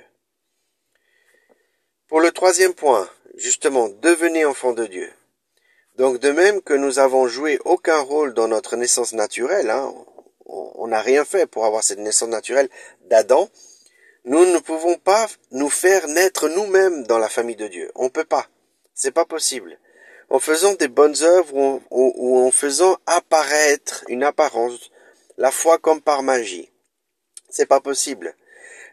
Pour 2.10 2.20
le 2.20 2.32
troisième 2.32 2.74
point, 2.74 3.08
justement, 3.36 3.88
devenez 3.88 4.44
enfants 4.44 4.72
de 4.72 4.84
Dieu. 4.84 5.08
Donc 5.94 6.18
de 6.18 6.32
même 6.32 6.60
que 6.60 6.74
nous 6.74 6.98
avons 6.98 7.28
joué 7.28 7.60
aucun 7.64 8.00
rôle 8.00 8.34
dans 8.34 8.48
notre 8.48 8.74
naissance 8.74 9.12
naturelle, 9.12 9.70
hein, 9.70 9.94
on 10.44 10.88
n'a 10.88 11.02
rien 11.02 11.24
fait 11.24 11.46
pour 11.46 11.64
avoir 11.64 11.84
cette 11.84 12.00
naissance 12.00 12.28
naturelle 12.28 12.68
d'Adam, 13.02 13.48
nous 14.24 14.44
ne 14.44 14.58
pouvons 14.58 14.96
pas 14.96 15.28
nous 15.52 15.70
faire 15.70 16.08
naître 16.08 16.48
nous-mêmes 16.48 17.04
dans 17.06 17.18
la 17.18 17.28
famille 17.28 17.54
de 17.54 17.68
Dieu. 17.68 17.92
On 17.94 18.06
ne 18.06 18.08
peut 18.08 18.24
pas. 18.24 18.48
C'est 18.92 19.12
pas 19.12 19.24
possible. 19.24 19.78
En 20.30 20.40
faisant 20.40 20.74
des 20.74 20.88
bonnes 20.88 21.22
œuvres 21.22 21.80
ou, 21.90 22.38
en 22.44 22.50
faisant 22.50 22.98
apparaître 23.06 24.02
une 24.08 24.24
apparence, 24.24 24.90
la 25.38 25.52
foi 25.52 25.78
comme 25.78 26.00
par 26.00 26.24
magie. 26.24 26.72
C'est 27.50 27.66
pas 27.66 27.80
possible. 27.80 28.34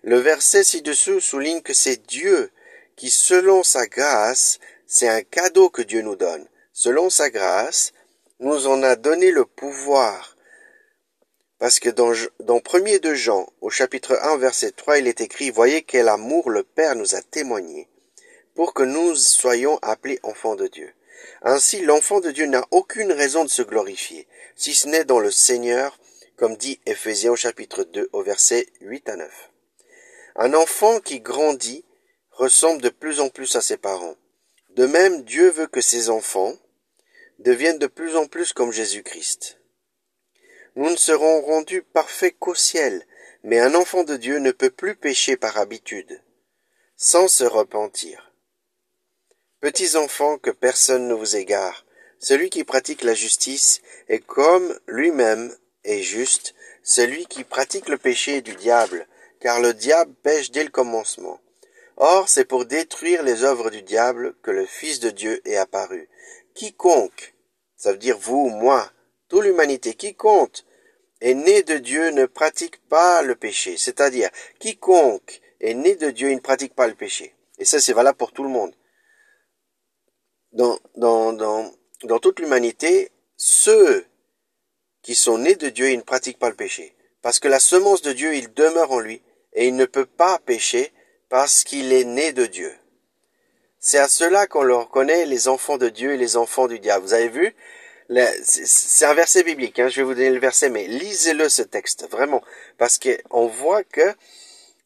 Le 0.04 0.20
verset 0.20 0.64
ci-dessous 0.64 1.20
souligne 1.20 1.62
que 1.62 1.74
c'est 1.74 2.06
Dieu 2.06 2.52
qui, 2.98 3.10
selon 3.10 3.63
sa 3.63 3.88
grâce, 3.88 4.60
c'est 4.86 5.08
un 5.08 5.22
cadeau 5.22 5.70
que 5.70 5.82
Dieu 5.82 6.01
nous 6.01 6.18
donne. 6.18 6.46
Selon 6.74 7.10
sa 7.10 7.30
grâce, 7.30 7.94
nous 8.42 8.68
en 8.68 8.84
a 8.84 8.98
donné 8.98 9.32
le 9.32 9.46
pouvoir 9.46 10.38
parce 11.60 11.80
que 11.80 11.89
dans, 11.89 12.13
dans 12.39 12.62
1 12.72 13.00
de 13.00 13.13
Jean, 13.16 13.51
au 13.62 13.72
chapitre 13.72 14.20
1, 14.22 14.38
verset 14.38 14.72
3, 14.72 15.00
il 15.00 15.08
est 15.08 15.22
écrit, 15.22 15.50
Voyez 15.50 15.82
quel 15.82 16.08
amour 16.08 16.51
le 16.51 16.63
Père 16.63 16.96
nous 16.96 17.16
a 17.16 17.22
témoigné, 17.22 17.89
pour 18.54 18.74
que 18.75 18.84
nous 18.84 19.16
soyons 19.16 19.80
appelés 19.82 20.20
enfants 20.22 20.56
de 20.56 20.68
Dieu. 20.68 20.94
Ainsi, 21.42 21.82
l'enfant 21.82 22.20
de 22.20 22.30
Dieu 22.30 22.46
n'a 22.46 22.63
aucune 22.70 23.12
raison 23.12 23.44
de 23.44 23.50
se 23.50 23.63
glorifier, 23.63 24.27
si 24.56 24.75
ce 24.75 24.88
n'est 24.88 25.04
dans 25.04 25.20
le 25.20 25.32
Seigneur, 25.32 25.98
comme 26.36 26.58
dit 26.58 26.80
Ephésiens 26.86 27.32
au 27.32 27.36
chapitre 27.36 27.84
2, 27.84 28.10
au 28.13 28.22
verset 28.22 28.68
8 28.82 29.10
à 29.10 29.16
9. 29.16 29.51
Un 30.36 30.54
enfant 30.54 31.00
qui 31.00 31.22
grandit 31.22 31.84
ressemble 32.38 32.82
de 32.82 32.89
plus 32.89 33.20
en 33.20 33.29
plus 33.29 33.56
à 33.56 33.62
ses 33.62 33.77
parents. 33.77 34.15
De 34.70 34.86
même, 34.86 35.24
Dieu 35.24 35.50
veut 35.50 35.67
que 35.67 35.82
ses 35.82 36.10
enfants 36.10 36.53
deviennent 37.39 37.79
de 37.79 37.88
plus 37.88 38.15
en 38.15 38.27
plus 38.27 38.53
comme 38.53 38.72
Jésus-Christ. 38.72 39.60
Nous 40.75 40.89
ne 40.89 40.96
serons 40.96 41.41
rendus 41.41 41.82
parfaits 41.82 42.38
qu'au 42.38 42.53
ciel, 42.53 43.06
mais 43.44 43.60
un 43.60 43.74
enfant 43.74 44.03
de 44.03 44.15
Dieu 44.15 44.38
ne 44.38 44.51
peut 44.51 44.70
plus 44.70 44.96
pécher 44.96 45.36
par 45.36 45.58
habitude. 45.58 46.22
sans 47.00 47.27
se 47.27 47.44
repentir. 47.44 48.34
Petits 49.60 49.96
enfants, 49.98 50.39
que 50.39 50.50
personne 50.50 51.08
ne 51.08 51.13
vous 51.13 51.36
égare. 51.36 51.86
Celui 52.20 52.50
qui 52.50 52.63
pratique 52.63 53.03
la 53.03 53.13
justice 53.13 53.82
est 54.10 54.25
comme 54.25 54.79
lui-même 54.88 55.56
est 55.84 56.01
juste, 56.01 56.56
celui 56.82 57.27
qui 57.27 57.44
pratique 57.44 57.88
le 57.88 58.00
péché 58.00 58.41
du 58.41 58.56
diable, 58.56 59.08
car 59.39 59.62
le 59.62 59.75
diable 59.75 60.15
pêche 60.24 60.50
dès 60.50 60.63
le 60.63 60.72
commencement. 60.72 61.39
Or, 61.98 62.30
c'est 62.30 62.46
pour 62.46 62.66
détruire 62.66 63.24
les 63.24 63.44
œuvres 63.44 63.72
du 63.72 63.82
diable 63.82 64.36
que 64.44 64.51
le 64.51 64.68
Fils 64.68 65.00
de 65.00 65.10
Dieu 65.10 65.42
est 65.46 65.58
apparu. 65.58 66.10
Quiconque, 66.54 67.34
ça 67.75 67.92
veut 67.92 67.98
dire 67.98 68.18
vous, 68.20 68.50
moi, 68.50 68.92
toute 69.27 69.44
l'humanité, 69.44 69.96
quiconque 69.96 70.63
est 71.22 71.34
né 71.34 71.63
de 71.63 71.77
Dieu 71.77 72.12
ne 72.12 72.27
pratique 72.27 72.88
pas 72.88 73.24
le 73.24 73.36
péché. 73.36 73.77
C'est-à-dire, 73.77 74.30
quiconque 74.60 75.42
est 75.60 75.74
né 75.74 75.96
de 75.96 76.12
Dieu, 76.12 76.30
il 76.30 76.36
ne 76.36 76.42
pratique 76.42 76.75
pas 76.75 76.88
le 76.88 76.94
péché. 76.94 77.36
Et 77.58 77.66
ça, 77.66 77.80
c'est 77.80 77.94
valable 77.94 78.18
pour 78.18 78.32
tout 78.32 78.44
le 78.44 78.50
monde. 78.50 78.75
Dans, 80.51 80.80
dans, 80.96 81.34
dans, 81.34 81.72
dans 82.04 82.20
toute 82.20 82.39
l'humanité, 82.39 83.12
ceux 83.36 84.06
qui 85.01 85.16
sont 85.16 85.39
nés 85.39 85.56
de 85.56 85.70
Dieu, 85.70 85.92
ne 85.96 86.01
pratiquent 86.01 86.38
pas 86.38 86.50
le 86.50 86.56
péché. 86.56 86.96
Parce 87.24 87.39
que 87.39 87.48
la 87.48 87.60
semence 87.60 88.04
de 88.04 88.13
Dieu, 88.13 88.36
il 88.36 88.54
demeure 88.54 88.92
en 88.92 89.00
lui, 89.00 89.24
et 89.54 89.68
il 89.68 89.75
ne 89.75 89.86
peut 89.86 90.06
pas 90.06 90.38
pécher 90.38 90.94
parce 91.30 91.64
qu'il 91.64 91.94
est 91.94 92.06
né 92.06 92.34
de 92.34 92.46
Dieu. 92.46 92.74
C'est 93.80 94.00
à 94.00 94.08
cela 94.08 94.48
qu'on 94.48 94.64
le 94.64 94.76
reconnaît 94.76 95.26
les 95.26 95.48
enfants 95.48 95.78
de 95.78 95.90
Dieu 95.90 96.14
et 96.14 96.18
les 96.18 96.38
enfants 96.38 96.68
du 96.68 96.80
diable. 96.80 97.06
Vous 97.06 97.14
avez 97.14 97.30
vu? 97.30 97.56
C'est 98.44 99.06
un 99.06 99.14
verset 99.14 99.44
biblique, 99.44 99.80
hein, 99.80 99.90
je 99.90 99.98
vais 99.98 100.04
vous 100.04 100.14
donner 100.14 100.30
le 100.30 100.40
verset, 100.40 100.70
mais 100.70 100.88
lisez-le 100.88 101.50
ce 101.50 101.62
texte, 101.62 102.10
vraiment. 102.10 102.42
Parce 102.78 103.00
qu'on 103.00 103.48
voit 103.48 103.84
que 103.84 104.16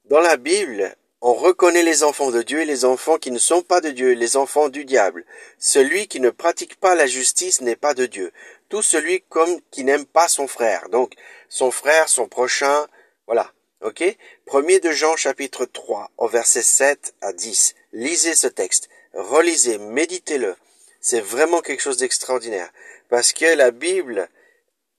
dans 0.06 0.20
la 0.20 0.38
Bible, 0.38 0.96
on 1.22 1.34
reconnaît 1.34 1.84
les 1.84 2.02
enfants 2.02 2.32
de 2.32 2.42
Dieu 2.42 2.62
et 2.62 2.66
les 2.66 2.84
enfants 2.84 3.20
qui 3.20 3.30
ne 3.30 3.38
sont 3.38 3.62
pas 3.62 3.80
de 3.80 3.92
Dieu, 3.92 4.14
les 4.14 4.38
enfants 4.38 4.70
du 4.70 4.86
diable. 4.86 5.24
Celui 5.60 6.08
qui 6.08 6.20
ne 6.20 6.32
pratique 6.32 6.80
pas 6.80 6.96
la 6.96 7.06
justice 7.06 7.62
n'est 7.62 7.76
pas 7.76 7.94
de 7.94 8.08
Dieu. 8.08 8.32
Tout 8.70 8.82
celui 8.82 9.22
comme 9.30 9.62
qui 9.70 9.84
n'aime 9.84 10.06
pas 10.06 10.28
son 10.28 10.48
frère. 10.48 10.90
Donc, 10.90 11.14
son 11.48 11.70
frère, 11.70 12.10
son 12.10 12.28
prochain, 12.28 12.88
voilà. 13.28 13.52
Ok? 13.82 14.04
Premier 14.46 14.80
de 14.80 14.92
Jean 14.92 15.16
chapitre 15.16 15.66
3 15.66 16.12
au 16.18 16.28
verset 16.28 16.62
7 16.62 17.16
à 17.22 17.34
10. 17.34 17.76
Lisez 17.94 18.36
ce 18.36 18.48
texte. 18.48 18.90
Relisez, 19.14 19.80
méditez-le. 19.80 20.56
C'est 21.00 21.20
vraiment 21.20 21.62
quelque 21.62 21.82
chose 21.82 21.98
d'extraordinaire. 21.98 22.72
Parce 23.10 23.34
que 23.34 23.56
la 23.56 23.72
Bible, 23.72 24.30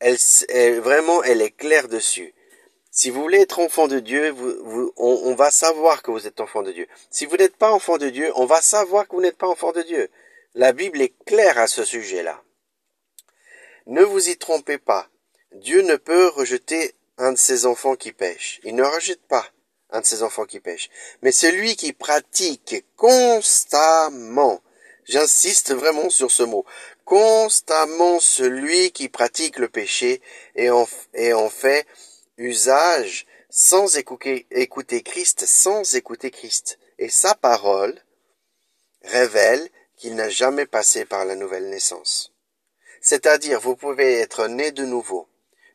elle, 0.01 0.19
elle, 0.49 0.81
vraiment, 0.81 1.23
elle 1.23 1.43
est 1.43 1.57
claire 1.57 1.87
dessus. 1.87 2.35
Si 2.91 3.09
vous 3.09 3.23
voulez 3.23 3.39
être 3.39 3.61
enfant 3.61 3.87
de 3.87 4.01
Dieu, 4.01 4.31
vous, 4.31 4.93
on, 4.97 5.21
on, 5.25 5.35
va 5.35 5.51
savoir 5.51 6.03
que 6.03 6.11
vous 6.11 6.27
êtes 6.27 6.41
enfant 6.41 6.62
de 6.62 6.73
Dieu. 6.73 6.89
Si 7.11 7.25
vous 7.25 7.37
n'êtes 7.37 7.57
pas 7.57 7.73
enfant 7.73 7.99
de 7.99 8.11
Dieu, 8.11 8.33
on 8.35 8.45
va 8.45 8.61
savoir 8.61 9.09
que 9.09 9.15
vous 9.15 9.23
n'êtes 9.23 9.39
pas 9.39 9.49
enfant 9.49 9.73
de 9.73 9.83
Dieu. 9.83 10.11
La 10.55 10.73
Bible 10.73 11.01
est 11.01 11.15
claire 11.25 11.57
à 11.57 11.69
ce 11.69 11.85
sujet-là. 11.85 12.43
Ne 13.87 14.03
vous 14.03 14.29
y 14.29 14.37
trompez 14.37 14.77
pas. 14.77 15.09
Dieu 15.53 15.83
ne 15.83 15.97
peut 15.97 16.29
rejeter 16.29 16.95
un 17.23 17.33
de 17.33 17.38
ses 17.38 17.67
enfants 17.67 17.95
qui 17.95 18.12
pêche. 18.12 18.61
Il 18.64 18.75
ne 18.75 18.83
rejette 18.83 19.23
pas 19.23 19.47
un 19.91 20.00
de 20.00 20.07
ses 20.07 20.23
enfants 20.23 20.45
qui 20.45 20.59
pêche. 20.59 20.91
Mais 21.23 21.31
celui 21.31 21.76
qui 21.76 21.93
pratique 21.93 22.85
constamment, 22.97 24.61
j'insiste 25.05 25.73
vraiment 25.73 26.11
sur 26.11 26.33
ce 26.33 26.43
mot, 26.43 26.64
constamment 27.05 28.19
celui 28.19 28.91
qui 28.91 29.09
pratique 29.09 29.59
le 29.59 29.69
péché 29.69 30.21
et 30.57 30.71
en, 30.71 30.87
fait 31.49 31.87
usage 32.38 33.26
sans 33.50 33.97
écouter, 33.97 34.47
écouter 34.50 35.02
Christ, 35.02 35.47
sans 35.47 35.95
écouter 35.95 36.31
Christ. 36.31 36.79
Et 36.99 37.09
sa 37.09 37.35
parole 37.35 38.00
révèle 39.02 39.69
qu'il 39.97 40.17
n'a 40.17 40.29
jamais 40.29 40.67
passé 40.67 41.05
par 41.05 41.25
la 41.25 41.37
nouvelle 41.37 41.69
naissance. 41.69 42.33
C'est-à-dire, 43.00 43.61
vous 43.61 43.76
pouvez 43.76 44.14
être 44.14 44.49
né 44.49 44.73
de 44.73 44.85
nouveau. 44.85 45.29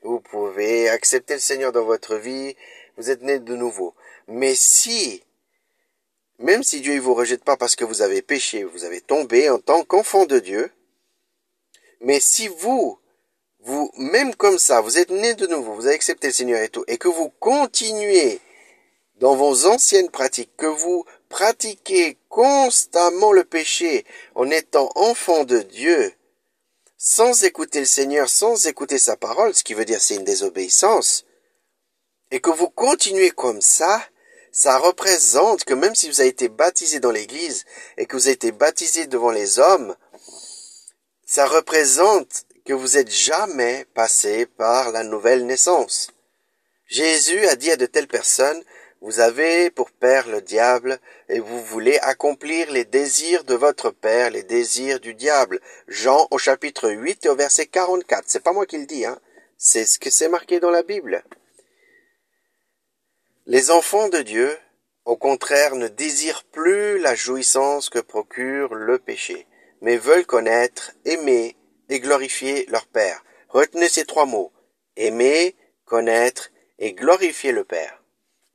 Vous 0.08 0.22
pouvez 0.22 0.88
accepter 0.88 1.34
le 1.34 1.42
Seigneur 1.42 1.74
dans 1.74 1.84
votre 1.84 2.16
vie. 2.16 2.56
Vous 2.96 3.10
êtes 3.10 3.24
né 3.24 3.40
de 3.40 3.56
nouveau. 3.58 3.94
Mais 4.30 4.56
si, 4.56 5.22
même 6.40 6.64
si 6.64 6.80
Dieu 6.80 6.96
ne 6.96 7.02
vous 7.02 7.14
rejette 7.14 7.44
pas 7.44 7.58
parce 7.58 7.76
que 7.76 7.84
vous 7.84 8.02
avez 8.02 8.22
péché, 8.22 8.64
vous 8.64 8.86
avez 8.86 9.02
tombé 9.02 9.50
en 9.50 9.60
tant 9.60 9.84
qu'enfant 9.84 10.26
de 10.26 10.40
Dieu, 10.40 10.72
mais 12.00 12.22
si 12.22 12.48
vous, 12.48 12.98
vous, 13.60 13.92
même 13.98 14.34
comme 14.34 14.58
ça, 14.58 14.80
vous 14.80 14.98
êtes 14.98 15.10
né 15.10 15.34
de 15.34 15.46
nouveau, 15.46 15.74
vous 15.74 15.88
avez 15.88 15.96
accepté 15.96 16.28
le 16.28 16.34
Seigneur 16.34 16.62
et 16.62 16.70
tout, 16.70 16.86
et 16.88 16.98
que 16.98 17.10
vous 17.10 17.28
continuez 17.42 18.40
dans 19.16 19.36
vos 19.36 19.66
anciennes 19.66 20.10
pratiques, 20.10 20.56
que 20.56 20.68
vous 20.68 21.04
pratiquez 21.28 22.18
constamment 22.30 23.34
le 23.34 23.44
péché 23.44 24.06
en 24.36 24.50
étant 24.52 24.90
enfant 24.96 25.44
de 25.44 25.60
Dieu, 25.60 26.14
sans 26.98 27.44
écouter 27.44 27.80
le 27.80 27.86
Seigneur, 27.86 28.28
sans 28.28 28.66
écouter 28.66 28.98
sa 28.98 29.16
parole, 29.16 29.54
ce 29.54 29.64
qui 29.64 29.76
veut 29.76 29.86
dire 29.86 30.02
c'est 30.02 30.16
une 30.16 30.24
désobéissance, 30.24 31.26
et 32.32 32.42
que 32.42 32.50
vous 32.50 32.70
continuez 32.70 33.32
comme 33.32 33.62
ça, 33.62 34.04
ça 34.52 34.80
représente 34.80 35.64
que 35.64 35.76
même 35.76 35.94
si 35.94 36.10
vous 36.10 36.20
avez 36.20 36.30
été 36.30 36.50
baptisé 36.50 37.00
dans 37.00 37.12
l'église 37.12 37.66
et 37.98 38.08
que 38.08 38.16
vous 38.16 38.24
avez 38.24 38.34
été 38.34 38.52
baptisé 38.52 39.06
devant 39.06 39.30
les 39.30 39.60
hommes, 39.60 39.96
ça 41.26 41.46
représente 41.46 42.46
que 42.66 42.74
vous 42.74 42.98
êtes 42.98 43.12
jamais 43.12 43.86
passé 43.94 44.46
par 44.46 44.92
la 44.92 45.04
nouvelle 45.04 45.46
naissance. 45.46 46.10
Jésus 46.88 47.46
a 47.48 47.56
dit 47.56 47.70
à 47.70 47.76
de 47.76 47.86
telles 47.86 48.08
personnes, 48.08 48.64
vous 49.02 49.20
avez 49.20 49.70
pour 49.70 49.92
père 49.92 50.28
le 50.28 50.42
diable 50.42 51.00
et 51.30 51.40
vous 51.40 51.64
voulez 51.64 52.00
accomplir 52.02 52.72
les 52.72 52.84
désirs 52.84 53.44
de 53.44 53.54
votre 53.54 53.92
père, 53.92 54.32
les 54.32 54.44
désirs 54.44 55.00
du 55.00 55.14
diable. 55.14 55.62
Jean 55.88 56.28
au 56.32 56.38
chapitre 56.38 56.90
8 56.90 57.26
et 57.26 57.30
au 57.30 57.36
verset 57.36 57.68
44. 57.68 58.24
C'est 58.26 58.44
pas 58.44 58.54
moi 58.54 58.66
qui 58.66 58.78
le 58.78 58.86
dis, 58.86 59.06
hein. 59.06 59.20
C'est 59.58 59.86
ce 59.86 60.00
que 60.00 60.10
c'est 60.10 60.30
marqué 60.30 60.60
dans 60.60 60.72
la 60.72 60.84
Bible. 60.84 61.24
Les 63.46 63.72
enfants 63.72 64.10
de 64.10 64.20
Dieu, 64.20 64.58
au 65.06 65.16
contraire, 65.16 65.76
ne 65.76 65.88
désirent 65.88 66.44
plus 66.46 67.00
la 67.00 67.16
jouissance 67.16 67.90
que 67.90 68.00
procure 68.00 68.74
le 68.74 69.00
péché, 69.00 69.48
mais 69.82 69.98
veulent 69.98 70.26
connaître, 70.26 70.92
aimer 71.06 71.56
et 71.90 72.00
glorifier 72.00 72.66
leur 72.70 72.88
Père. 72.88 73.24
Retenez 73.50 73.90
ces 73.90 74.06
trois 74.06 74.26
mots. 74.26 74.52
Aimer, 74.96 75.56
connaître 75.86 76.50
et 76.80 76.94
glorifier 76.94 77.52
le 77.52 77.64
Père. 77.64 77.97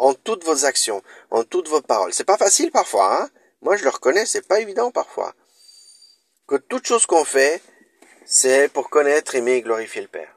En 0.03 0.15
toutes 0.15 0.43
vos 0.43 0.65
actions, 0.65 1.01
en 1.31 1.45
toutes 1.45 1.69
vos 1.69 1.81
paroles. 1.81 2.13
C'est 2.13 2.25
pas 2.25 2.37
facile 2.37 2.73
parfois, 2.73 3.23
hein. 3.23 3.31
Moi, 3.61 3.77
je 3.77 3.85
le 3.85 3.91
reconnais, 3.91 4.27
c'est 4.27 4.49
pas 4.49 4.59
évident 4.59 4.91
parfois. 4.91 5.33
Que 6.49 6.57
toute 6.57 6.89
chose 6.89 7.07
qu'on 7.07 7.25
fait, 7.25 7.63
c'est 8.27 8.69
pour 8.69 8.91
connaître, 8.91 9.37
aimer 9.37 9.53
et 9.53 9.63
glorifier 9.63 10.03
le 10.03 10.09
Père. 10.09 10.37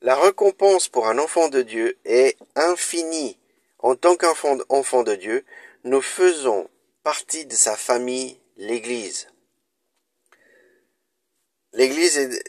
La 0.00 0.16
récompense 0.16 0.88
pour 0.88 1.08
un 1.08 1.18
enfant 1.18 1.50
de 1.50 1.60
Dieu 1.60 1.98
est 2.06 2.38
infinie. 2.54 3.38
En 3.80 3.96
tant 3.96 4.16
qu'enfant 4.16 4.56
enfant 4.70 5.02
de 5.02 5.14
Dieu, 5.14 5.44
nous 5.84 6.00
faisons 6.00 6.70
partie 7.02 7.44
de 7.44 7.52
sa 7.54 7.76
famille, 7.76 8.40
l'Église. 8.56 9.28
L'Église 11.74 12.16
est, 12.16 12.42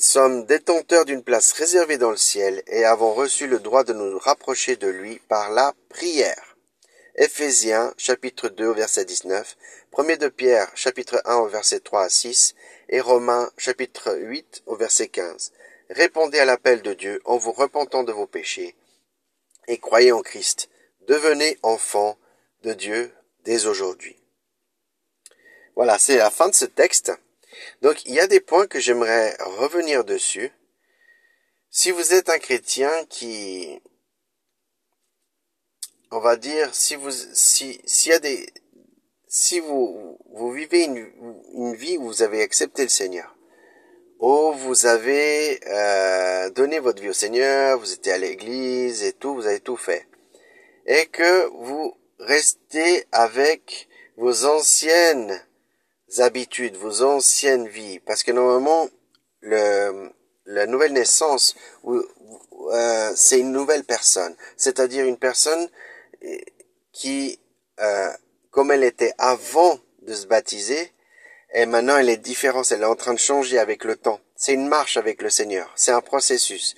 sommes 0.00 0.46
détenteurs 0.46 1.04
d'une 1.04 1.22
place 1.22 1.52
réservée 1.52 1.98
dans 1.98 2.10
le 2.10 2.16
ciel 2.16 2.62
et 2.66 2.84
avons 2.84 3.12
reçu 3.12 3.46
le 3.46 3.58
droit 3.58 3.84
de 3.84 3.92
nous 3.92 4.18
rapprocher 4.18 4.76
de 4.76 4.88
lui 4.88 5.20
par 5.28 5.50
la 5.50 5.74
prière. 5.90 6.56
Éphésiens 7.16 7.92
chapitre 7.98 8.48
2 8.48 8.72
verset 8.72 9.04
19, 9.04 9.56
1 9.98 10.16
de 10.16 10.28
Pierre 10.28 10.70
chapitre 10.74 11.20
1 11.26 11.36
au 11.36 11.48
verset 11.48 11.80
3 11.80 12.04
à 12.04 12.08
6 12.08 12.54
et 12.88 13.00
Romains 13.00 13.50
chapitre 13.58 14.14
8 14.16 14.62
au 14.64 14.74
verset 14.74 15.08
15. 15.08 15.52
Répondez 15.90 16.38
à 16.38 16.46
l'appel 16.46 16.80
de 16.80 16.94
Dieu 16.94 17.20
en 17.26 17.36
vous 17.36 17.52
repentant 17.52 18.02
de 18.02 18.12
vos 18.12 18.26
péchés 18.26 18.76
et 19.68 19.76
croyez 19.78 20.12
en 20.12 20.22
Christ. 20.22 20.70
Devenez 21.08 21.58
enfants 21.62 22.16
de 22.62 22.72
Dieu 22.72 23.12
dès 23.44 23.66
aujourd'hui. 23.66 24.16
Voilà, 25.76 25.98
c'est 25.98 26.16
la 26.16 26.30
fin 26.30 26.48
de 26.48 26.54
ce 26.54 26.64
texte. 26.64 27.12
Donc 27.82 28.04
il 28.04 28.14
y 28.14 28.20
a 28.20 28.26
des 28.26 28.40
points 28.40 28.66
que 28.66 28.80
j'aimerais 28.80 29.36
revenir 29.40 30.04
dessus. 30.04 30.52
Si 31.70 31.90
vous 31.90 32.14
êtes 32.14 32.28
un 32.28 32.38
chrétien 32.38 32.90
qui, 33.08 33.80
on 36.10 36.18
va 36.18 36.36
dire, 36.36 36.74
si 36.74 36.96
vous, 36.96 37.10
si, 37.10 37.80
s'il 37.84 38.12
y 38.12 38.14
a 38.14 38.18
des, 38.18 38.46
si 39.28 39.60
vous, 39.60 40.18
vous 40.32 40.50
vivez 40.50 40.84
une, 40.84 41.10
une 41.54 41.74
vie 41.76 41.96
où 41.98 42.06
vous 42.06 42.22
avez 42.22 42.42
accepté 42.42 42.82
le 42.82 42.88
Seigneur, 42.88 43.36
où 44.18 44.52
vous 44.52 44.86
avez 44.86 45.60
euh, 45.66 46.50
donné 46.50 46.80
votre 46.80 47.00
vie 47.00 47.08
au 47.08 47.14
Seigneur, 47.14 47.78
vous 47.78 47.92
étiez 47.92 48.12
à 48.12 48.18
l'église 48.18 49.04
et 49.04 49.12
tout, 49.12 49.34
vous 49.34 49.46
avez 49.46 49.60
tout 49.60 49.76
fait, 49.76 50.08
et 50.86 51.06
que 51.06 51.46
vous 51.64 51.94
restez 52.18 53.06
avec 53.12 53.88
vos 54.16 54.44
anciennes 54.44 55.40
habitudes, 56.18 56.76
vos 56.76 57.02
anciennes 57.02 57.68
vies, 57.68 58.00
parce 58.00 58.22
que 58.22 58.32
normalement, 58.32 58.88
le, 59.40 60.10
la 60.46 60.66
nouvelle 60.66 60.92
naissance, 60.92 61.54
euh, 61.84 63.12
c'est 63.14 63.38
une 63.38 63.52
nouvelle 63.52 63.84
personne, 63.84 64.34
c'est-à-dire 64.56 65.04
une 65.04 65.18
personne 65.18 65.68
euh, 66.24 66.38
qui, 66.92 67.38
euh, 67.80 68.10
comme 68.50 68.72
elle 68.72 68.84
était 68.84 69.14
avant 69.18 69.78
de 70.02 70.14
se 70.14 70.26
baptiser, 70.26 70.92
et 71.54 71.66
maintenant 71.66 71.96
elle 71.96 72.08
est 72.08 72.16
différente, 72.16 72.70
elle 72.72 72.82
est 72.82 72.86
en 72.86 72.96
train 72.96 73.14
de 73.14 73.18
changer 73.18 73.58
avec 73.58 73.84
le 73.84 73.96
temps. 73.96 74.20
C'est 74.36 74.54
une 74.54 74.68
marche 74.68 74.96
avec 74.96 75.22
le 75.22 75.30
Seigneur, 75.30 75.70
c'est 75.76 75.92
un 75.92 76.00
processus. 76.00 76.74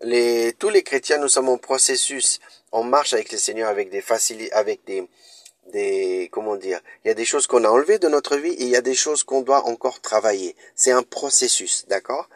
Les, 0.00 0.52
tous 0.52 0.68
les 0.68 0.82
chrétiens, 0.84 1.18
nous 1.18 1.28
sommes 1.28 1.48
en 1.48 1.58
processus, 1.58 2.40
on 2.70 2.84
marche 2.84 3.14
avec 3.14 3.32
le 3.32 3.38
Seigneur 3.38 3.68
avec 3.68 3.90
des 3.90 4.00
facilités, 4.00 4.52
avec 4.52 4.84
des, 4.84 5.08
des, 5.72 6.28
comment 6.32 6.56
dire, 6.56 6.80
il 7.04 7.08
y 7.08 7.10
a 7.10 7.14
des 7.14 7.24
choses 7.24 7.46
qu'on 7.46 7.64
a 7.64 7.68
enlevées 7.68 7.98
de 7.98 8.08
notre 8.08 8.36
vie 8.36 8.52
et 8.52 8.64
il 8.64 8.68
y 8.68 8.76
a 8.76 8.80
des 8.80 8.94
choses 8.94 9.22
qu'on 9.22 9.42
doit 9.42 9.64
encore 9.66 10.00
travailler. 10.00 10.56
C'est 10.74 10.92
un 10.92 11.02
processus, 11.02 11.84
d'accord? 11.88 12.28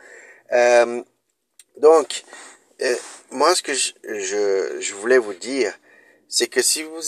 Euh, 0.53 1.03
Donc, 1.77 2.25
euh, 2.83 2.97
moi, 3.31 3.55
ce 3.55 3.63
que 3.63 3.75
je, 3.75 3.93
je, 4.05 4.81
je 4.81 4.95
voulais 4.95 5.19
vous 5.19 5.35
dire, 5.35 5.73
c'est 6.29 6.49
que 6.49 6.63
si 6.63 6.83
vous, 6.83 7.01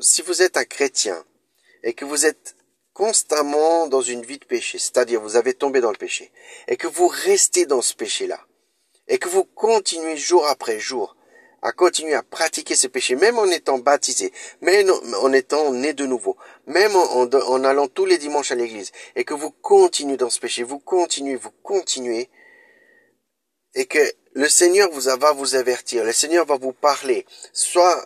si 0.00 0.22
vous 0.22 0.42
êtes 0.42 0.56
un 0.56 0.64
chrétien 0.64 1.24
et 1.82 1.92
que 1.92 2.04
vous 2.04 2.26
êtes 2.26 2.56
constamment 2.94 3.86
dans 3.86 4.02
une 4.02 4.22
vie 4.22 4.38
de 4.38 4.44
péché, 4.44 4.78
c'est-à-dire 4.78 5.20
vous 5.20 5.36
avez 5.36 5.54
tombé 5.54 5.80
dans 5.80 5.90
le 5.90 5.96
péché, 5.96 6.30
et 6.68 6.76
que 6.76 6.86
vous 6.86 7.08
restez 7.08 7.66
dans 7.66 7.82
ce 7.82 7.94
péché-là, 7.94 8.40
et 9.08 9.18
que 9.18 9.28
vous 9.28 9.44
continuez 9.44 10.16
jour 10.16 10.46
après 10.46 10.78
jour 10.78 11.16
à 11.62 11.72
continuer 11.72 12.14
à 12.14 12.22
pratiquer 12.22 12.74
ce 12.74 12.88
péché, 12.88 13.14
même 13.14 13.38
en 13.38 13.46
étant 13.46 13.78
baptisé, 13.78 14.32
même 14.60 14.90
en 15.20 15.32
étant 15.32 15.72
né 15.72 15.92
de 15.92 16.06
nouveau, 16.06 16.36
même 16.66 16.94
en, 16.96 17.64
allant 17.64 17.88
tous 17.88 18.04
les 18.04 18.18
dimanches 18.18 18.50
à 18.50 18.56
l'église, 18.56 18.90
et 19.14 19.24
que 19.24 19.34
vous 19.34 19.50
continuez 19.50 20.16
dans 20.16 20.30
ce 20.30 20.40
péché, 20.40 20.64
vous 20.64 20.80
continuez, 20.80 21.36
vous 21.36 21.52
continuez, 21.62 22.28
et 23.74 23.86
que 23.86 24.00
le 24.34 24.48
Seigneur 24.48 24.90
vous 24.90 25.02
va 25.02 25.32
vous 25.32 25.54
avertir, 25.54 26.04
le 26.04 26.12
Seigneur 26.12 26.44
va 26.46 26.56
vous 26.56 26.72
parler, 26.72 27.26
soit 27.52 28.04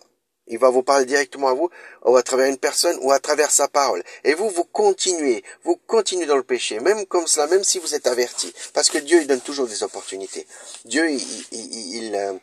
il 0.48 0.58
va 0.58 0.70
vous 0.70 0.82
parler 0.82 1.06
directement 1.06 1.48
à 1.48 1.54
vous, 1.54 1.70
ou 2.04 2.16
à 2.16 2.22
travers 2.22 2.46
une 2.46 2.58
personne, 2.58 2.96
ou 3.00 3.10
à 3.10 3.18
travers 3.18 3.50
sa 3.50 3.66
parole. 3.66 4.04
Et 4.22 4.34
vous, 4.34 4.48
vous 4.48 4.64
continuez, 4.64 5.42
vous 5.64 5.76
continuez 5.88 6.26
dans 6.26 6.36
le 6.36 6.44
péché, 6.44 6.78
même 6.78 7.04
comme 7.06 7.26
cela, 7.26 7.48
même 7.48 7.64
si 7.64 7.80
vous 7.80 7.96
êtes 7.96 8.06
averti. 8.06 8.54
Parce 8.72 8.88
que 8.88 8.98
Dieu, 8.98 9.20
il 9.20 9.26
donne 9.26 9.40
toujours 9.40 9.66
des 9.66 9.82
opportunités. 9.82 10.46
Dieu, 10.84 11.10
il, 11.10 11.20
il, 11.50 11.96
il, 11.96 12.14
euh, 12.14 12.34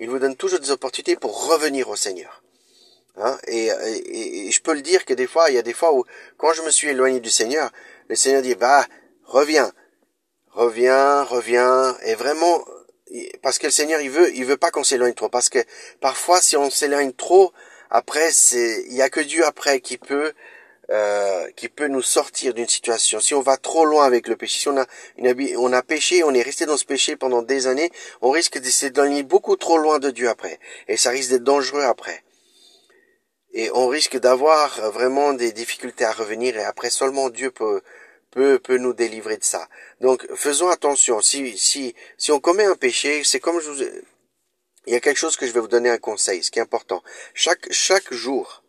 il 0.00 0.10
vous 0.10 0.18
donne 0.18 0.36
toujours 0.36 0.60
des 0.60 0.70
opportunités 0.70 1.16
pour 1.16 1.48
revenir 1.48 1.88
au 1.88 1.96
Seigneur. 1.96 2.42
Hein? 3.16 3.38
Et, 3.48 3.66
et, 3.66 4.50
je 4.50 4.60
peux 4.60 4.74
le 4.74 4.82
dire 4.82 5.04
que 5.04 5.14
des 5.14 5.26
fois, 5.26 5.48
il 5.50 5.54
y 5.54 5.58
a 5.58 5.62
des 5.62 5.72
fois 5.72 5.94
où, 5.94 6.04
quand 6.36 6.52
je 6.52 6.62
me 6.62 6.70
suis 6.70 6.88
éloigné 6.88 7.20
du 7.20 7.30
Seigneur, 7.30 7.70
le 8.08 8.14
Seigneur 8.14 8.42
dit, 8.42 8.54
bah, 8.54 8.86
reviens, 9.24 9.72
reviens, 10.50 11.22
reviens, 11.22 11.96
et 12.04 12.14
vraiment, 12.14 12.64
parce 13.42 13.58
que 13.58 13.66
le 13.66 13.72
Seigneur, 13.72 14.00
il 14.00 14.10
veut, 14.10 14.34
il 14.34 14.44
veut 14.44 14.56
pas 14.56 14.70
qu'on 14.70 14.84
s'éloigne 14.84 15.14
trop, 15.14 15.28
parce 15.28 15.48
que 15.48 15.64
parfois, 16.00 16.40
si 16.40 16.56
on 16.56 16.70
s'éloigne 16.70 17.12
trop, 17.12 17.52
après, 17.90 18.30
c'est, 18.32 18.84
il 18.88 18.94
y 18.94 19.02
a 19.02 19.08
que 19.08 19.20
Dieu 19.20 19.44
après 19.46 19.80
qui 19.80 19.96
peut, 19.96 20.32
euh, 20.90 21.50
qui 21.56 21.68
peut 21.68 21.88
nous 21.88 22.02
sortir 22.02 22.54
d'une 22.54 22.68
situation. 22.68 23.20
Si 23.20 23.34
on 23.34 23.40
va 23.40 23.56
trop 23.56 23.84
loin 23.84 24.04
avec 24.04 24.28
le 24.28 24.36
péché, 24.36 24.60
si 24.60 24.68
on 24.68 24.76
a, 24.78 24.86
on 25.58 25.72
a 25.72 25.82
péché, 25.82 26.22
on 26.22 26.32
est 26.32 26.42
resté 26.42 26.66
dans 26.66 26.76
ce 26.76 26.84
péché 26.84 27.16
pendant 27.16 27.42
des 27.42 27.66
années, 27.66 27.90
on 28.22 28.30
risque 28.30 28.58
de 28.58 28.68
s'éloigner 28.68 29.22
beaucoup 29.22 29.56
trop 29.56 29.78
loin 29.78 29.98
de 29.98 30.10
Dieu 30.10 30.28
après, 30.28 30.58
et 30.88 30.96
ça 30.96 31.10
risque 31.10 31.30
d'être 31.30 31.44
dangereux 31.44 31.82
après. 31.82 32.22
Et 33.52 33.70
on 33.72 33.88
risque 33.88 34.18
d'avoir 34.18 34.92
vraiment 34.92 35.32
des 35.32 35.52
difficultés 35.52 36.04
à 36.04 36.12
revenir, 36.12 36.56
et 36.56 36.64
après 36.64 36.90
seulement 36.90 37.30
Dieu 37.30 37.50
peut 37.50 37.82
peut, 38.36 38.58
peut 38.58 38.76
nous 38.76 38.92
délivrer 38.92 39.38
de 39.38 39.44
ça. 39.44 39.66
Donc, 40.00 40.26
faisons 40.34 40.68
attention. 40.68 41.22
Si, 41.22 41.56
si, 41.56 41.94
si 42.18 42.32
on 42.32 42.38
commet 42.38 42.64
un 42.64 42.76
péché, 42.76 43.24
c'est 43.24 43.40
comme 43.40 43.60
je 43.60 43.70
vous, 43.70 43.82
il 44.86 44.92
y 44.92 44.96
a 44.96 45.00
quelque 45.00 45.16
chose 45.16 45.36
que 45.36 45.46
je 45.46 45.52
vais 45.52 45.60
vous 45.60 45.68
donner 45.68 45.90
un 45.90 45.98
conseil, 45.98 46.42
ce 46.42 46.50
qui 46.50 46.58
est 46.58 46.62
important. 46.62 47.02
Chaque, 47.34 47.72
chaque 47.72 48.12
jour, 48.12 48.62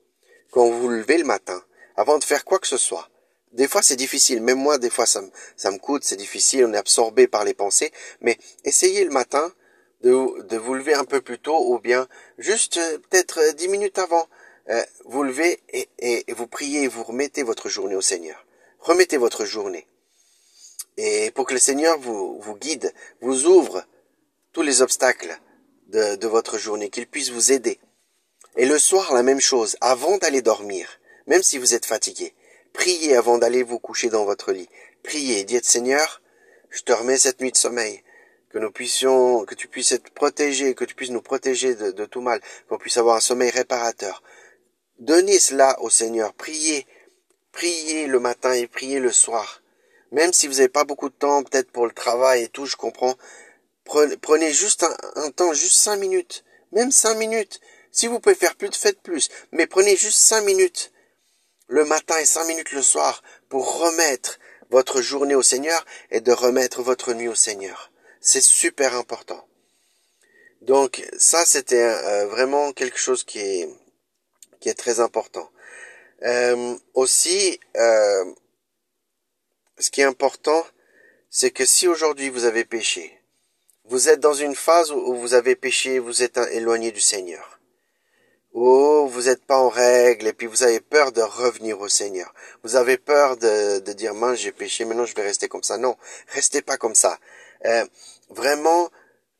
quand 0.52 0.66
vous 0.66 0.82
vous 0.82 0.90
levez 0.90 1.18
le 1.18 1.26
matin, 1.26 1.62
avant 1.98 2.18
de 2.18 2.24
faire 2.24 2.46
quoi 2.46 2.60
que 2.60 2.68
ce 2.68 2.78
soit, 2.78 3.10
des 3.52 3.68
fois 3.68 3.82
c'est 3.82 3.96
difficile, 3.96 4.42
même 4.42 4.60
moi 4.60 4.78
des 4.78 4.90
fois 4.90 5.06
ça 5.06 5.22
me, 5.22 5.30
ça 5.56 5.72
me 5.72 5.78
coûte, 5.78 6.04
c'est 6.04 6.16
difficile, 6.16 6.66
on 6.66 6.74
est 6.74 6.78
absorbé 6.78 7.28
par 7.28 7.44
les 7.44 7.54
pensées, 7.54 7.92
mais 8.22 8.38
essayez 8.64 9.04
le 9.04 9.12
matin 9.12 9.52
de, 10.02 10.44
de 10.44 10.58
vous 10.58 10.74
lever 10.74 10.94
un 10.94 11.06
peu 11.06 11.22
plus 11.22 11.40
tôt 11.40 11.58
ou 11.72 11.80
bien 11.80 12.08
juste 12.38 12.78
euh, 12.78 12.98
peut-être 13.00 13.40
euh, 13.40 13.52
dix 13.54 13.68
minutes 13.68 13.98
avant, 13.98 14.28
euh, 14.70 14.84
vous 15.06 15.24
levez 15.24 15.60
et, 15.70 15.90
et, 16.00 16.34
vous 16.34 16.48
priez 16.48 16.84
et 16.84 16.88
vous 16.88 17.04
remettez 17.04 17.44
votre 17.44 17.70
journée 17.70 17.96
au 17.96 18.02
Seigneur. 18.02 18.46
Remettez 18.80 19.18
votre 19.18 19.46
journée. 19.46 19.88
Et 20.98 21.32
pour 21.32 21.46
que 21.46 21.54
le 21.54 21.60
Seigneur 21.60 21.98
vous, 22.00 22.40
vous 22.40 22.56
guide, 22.56 22.94
vous 23.22 23.46
ouvre 23.46 23.84
tous 24.52 24.62
les 24.62 24.82
obstacles 24.82 25.40
de, 25.88 26.16
de 26.16 26.28
votre 26.28 26.58
journée, 26.58 26.90
qu'il 26.90 27.08
puisse 27.08 27.30
vous 27.30 27.52
aider. 27.52 27.80
Et 28.56 28.66
le 28.66 28.78
soir, 28.78 29.14
la 29.14 29.24
même 29.24 29.40
chose, 29.40 29.78
avant 29.80 30.18
d'aller 30.18 30.42
dormir, 30.42 30.97
même 31.28 31.44
si 31.44 31.58
vous 31.58 31.74
êtes 31.74 31.86
fatigué, 31.86 32.34
priez 32.74 33.16
avant 33.16 33.38
d'aller 33.38 33.64
vous 33.64 33.80
coucher 33.80 34.10
dans 34.10 34.26
votre 34.26 34.52
lit. 34.52 34.70
Priez, 35.04 35.44
dites 35.44 35.66
Seigneur, 35.66 36.22
je 36.70 36.82
te 36.82 36.92
remets 36.92 37.18
cette 37.18 37.42
nuit 37.42 37.52
de 37.52 37.58
sommeil, 37.58 38.04
que 38.50 38.58
nous 38.58 38.72
puissions, 38.72 39.46
que 39.46 39.56
tu 39.56 39.68
puisses 39.68 39.92
être 39.92 40.10
protégé, 40.12 40.74
que 40.74 40.86
tu 40.86 40.96
puisses 40.96 41.12
nous 41.12 41.22
protéger 41.22 41.76
de, 41.76 42.06
tout 42.06 42.22
mal, 42.22 42.42
qu'on 42.68 42.78
puisse 42.78 42.98
avoir 42.98 43.16
un 43.16 43.22
sommeil 43.22 43.52
réparateur. 43.52 44.24
Donnez 45.00 45.40
cela 45.40 45.80
au 45.82 45.90
Seigneur, 45.90 46.34
priez 46.34 46.88
priez 47.52 48.06
le 48.06 48.20
matin 48.20 48.54
et 48.54 48.68
priez 48.68 49.00
le 49.00 49.12
soir. 49.12 49.64
Même 50.12 50.32
si 50.32 50.48
vous 50.48 50.56
n'avez 50.56 50.70
pas 50.70 50.84
beaucoup 50.84 51.10
de 51.10 51.16
temps, 51.16 51.44
peut-être 51.44 51.72
pour 51.72 51.86
le 51.86 51.92
travail 51.92 52.44
et 52.44 52.48
tout, 52.50 52.66
je 52.66 52.76
comprends. 52.76 53.16
Prenez, 53.84 54.52
juste 54.54 54.86
un, 55.16 55.32
temps, 55.32 55.54
juste 55.54 55.76
cinq 55.76 55.98
minutes. 55.98 56.44
Même 56.72 56.92
cinq 56.92 57.16
minutes. 57.16 57.60
Si 57.92 58.08
vous 58.08 58.20
pouvez 58.20 58.36
faire 58.36 58.56
plus, 58.56 58.70
faites 58.74 59.02
plus. 59.02 59.30
Mais 59.52 59.66
prenez 59.66 59.96
juste 59.96 60.20
cinq 60.20 60.42
minutes 60.42 60.92
le 61.68 61.86
matin 61.86 62.18
et 62.20 62.26
cinq 62.26 62.46
minutes 62.46 62.72
le 62.72 62.82
soir 62.82 63.22
pour 63.50 63.80
remettre 63.80 64.40
votre 64.70 65.02
journée 65.02 65.36
au 65.36 65.42
Seigneur 65.42 65.86
et 66.12 66.22
de 66.22 66.32
remettre 66.32 66.82
votre 66.82 67.14
nuit 67.14 67.28
au 67.28 67.36
Seigneur. 67.36 67.92
C'est 68.20 68.42
super 68.42 68.96
important. 68.96 69.48
Donc 70.62 71.06
ça, 71.18 71.46
c'était 71.46 71.84
euh, 71.84 72.28
vraiment 72.28 72.74
quelque 72.74 72.98
chose 72.98 73.24
qui 73.24 73.40
est, 73.40 73.70
très 74.76 75.00
important. 75.00 75.50
Euh, 76.24 76.76
aussi, 76.94 77.58
euh, 77.78 78.26
ce 79.78 79.90
qui 79.90 80.02
est 80.02 80.06
important, 80.06 80.66
c'est 81.30 81.52
que 81.52 81.66
si 81.66 81.88
aujourd'hui 81.88 82.28
vous 82.28 82.44
avez 82.44 82.66
péché, 82.66 83.18
vous 83.86 84.10
êtes 84.10 84.20
dans 84.20 84.34
une 84.34 84.56
phase 84.56 84.92
où 84.92 85.16
vous 85.16 85.34
avez 85.36 85.56
péché, 85.56 86.00
vous 86.00 86.22
êtes 86.24 86.38
éloigné 86.52 86.92
du 86.92 87.00
Seigneur. 87.00 87.57
Ou 88.58 89.08
vous 89.08 89.24
n'êtes 89.24 89.46
pas 89.46 89.60
en 89.60 89.70
règle 89.70 90.26
et 90.28 90.34
puis 90.34 90.48
vous 90.48 90.64
avez 90.64 90.80
peur 90.80 91.12
de 91.12 91.22
revenir 91.22 91.80
au 91.80 91.88
Seigneur. 91.88 92.34
Vous 92.64 92.76
avez 92.76 92.98
peur 92.98 93.38
de, 93.38 93.80
de 93.80 93.94
dire, 93.94 94.16
mince, 94.16 94.40
j'ai 94.40 94.52
péché, 94.52 94.84
maintenant 94.84 95.06
je 95.06 95.16
vais 95.16 95.22
rester 95.22 95.48
comme 95.48 95.64
ça. 95.64 95.78
Non, 95.78 95.96
restez 96.30 96.62
pas 96.64 96.78
comme 96.78 96.96
ça. 96.96 97.20
Euh, 97.66 97.86
vraiment, 98.30 98.90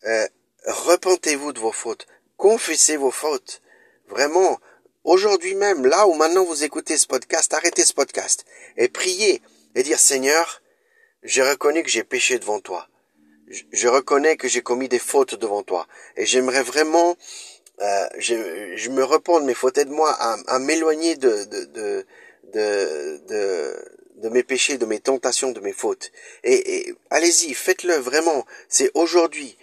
euh, 0.06 0.28
repentez-vous 0.66 1.52
de 1.52 1.60
vos 1.60 1.72
fautes. 1.72 2.06
Confessez 2.38 2.98
vos 2.98 3.12
fautes. 3.12 3.62
Vraiment, 4.08 4.60
Aujourd'hui 5.08 5.56
même, 5.56 5.86
là 5.86 6.06
où 6.06 6.16
maintenant 6.16 6.44
vous 6.44 6.66
écoutez 6.66 6.98
ce 6.98 7.08
podcast, 7.08 7.54
arrêtez 7.54 7.86
ce 7.86 7.94
podcast 7.94 8.44
et 8.76 8.90
priez 8.90 9.42
et 9.74 9.82
dire 9.82 10.00
Seigneur, 10.00 10.62
j'ai 11.24 11.50
reconnu 11.50 11.82
que 11.82 11.90
j'ai 11.90 12.04
péché 12.04 12.40
devant 12.40 12.60
toi. 12.60 12.90
Je, 13.72 13.88
reconnais 13.88 14.36
que 14.36 14.50
j'ai 14.50 14.62
commis 14.62 14.90
des 14.90 15.00
fautes 15.00 15.36
devant 15.36 15.64
toi 15.64 15.88
et 16.18 16.26
j'aimerais 16.26 16.62
vraiment, 16.62 17.16
euh, 17.82 18.08
je, 18.18 18.76
je, 18.76 18.90
me 18.90 19.04
repens 19.04 19.40
de 19.40 19.46
mes 19.46 19.54
fautes. 19.54 19.78
Aide-moi 19.78 20.12
à, 20.12 20.38
à 20.48 20.60
m'éloigner 20.60 21.16
de 21.16 21.44
de, 21.46 21.66
de, 21.66 22.06
de, 22.54 23.22
de, 23.28 23.86
de 24.24 24.30
mes 24.30 24.44
péchés, 24.44 24.78
de 24.78 24.86
mes 24.86 25.00
tentations, 25.00 25.52
de 25.52 25.60
mes 25.60 25.74
fautes. 25.74 26.12
Et, 26.44 26.78
et 26.78 26.96
allez-y, 27.10 27.54
faites-le 27.54 27.96
vraiment. 27.96 28.46
C'est 28.68 28.92
aujourd'hui. 28.94 29.58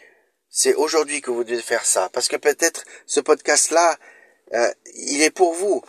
C'est 0.48 0.74
aujourd'hui 0.74 1.20
que 1.20 1.33
vous 1.33 1.42
devez 1.42 1.61
faire 1.61 1.85
ça. 1.85 2.09
Parce 2.12 2.29
que 2.29 2.37
peut-être 2.37 2.85
ce 3.07 3.18
podcast-là, 3.20 3.98
euh, 4.52 4.70
il 4.96 5.22
est 5.22 5.30
pour 5.30 5.54
vous. 5.54 5.83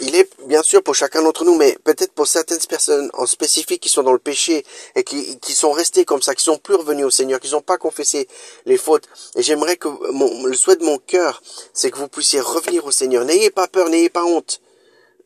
Il 0.00 0.16
est 0.16 0.28
bien 0.46 0.62
sûr 0.62 0.82
pour 0.82 0.94
chacun 0.94 1.22
d'entre 1.22 1.44
nous, 1.44 1.54
mais 1.56 1.76
peut-être 1.84 2.12
pour 2.12 2.26
certaines 2.26 2.58
personnes 2.60 3.10
en 3.14 3.26
spécifique 3.26 3.80
qui 3.80 3.88
sont 3.88 4.02
dans 4.02 4.12
le 4.12 4.18
péché 4.18 4.64
et 4.96 5.04
qui, 5.04 5.38
qui 5.38 5.52
sont 5.52 5.72
restés 5.72 6.04
comme 6.04 6.22
ça, 6.22 6.34
qui 6.34 6.42
sont 6.42 6.58
plus 6.58 6.74
revenus 6.74 7.06
au 7.06 7.10
Seigneur, 7.10 7.40
qui 7.40 7.50
n'ont 7.52 7.60
pas 7.60 7.78
confessé 7.78 8.26
les 8.66 8.76
fautes. 8.76 9.08
Et 9.36 9.42
j'aimerais 9.42 9.76
que 9.76 9.88
mon, 10.12 10.44
le 10.44 10.56
souhait 10.56 10.76
de 10.76 10.84
mon 10.84 10.98
cœur, 10.98 11.42
c'est 11.72 11.90
que 11.90 11.98
vous 11.98 12.08
puissiez 12.08 12.40
revenir 12.40 12.84
au 12.84 12.90
Seigneur. 12.90 13.24
N'ayez 13.24 13.50
pas 13.50 13.68
peur, 13.68 13.88
n'ayez 13.88 14.10
pas 14.10 14.24
honte 14.24 14.60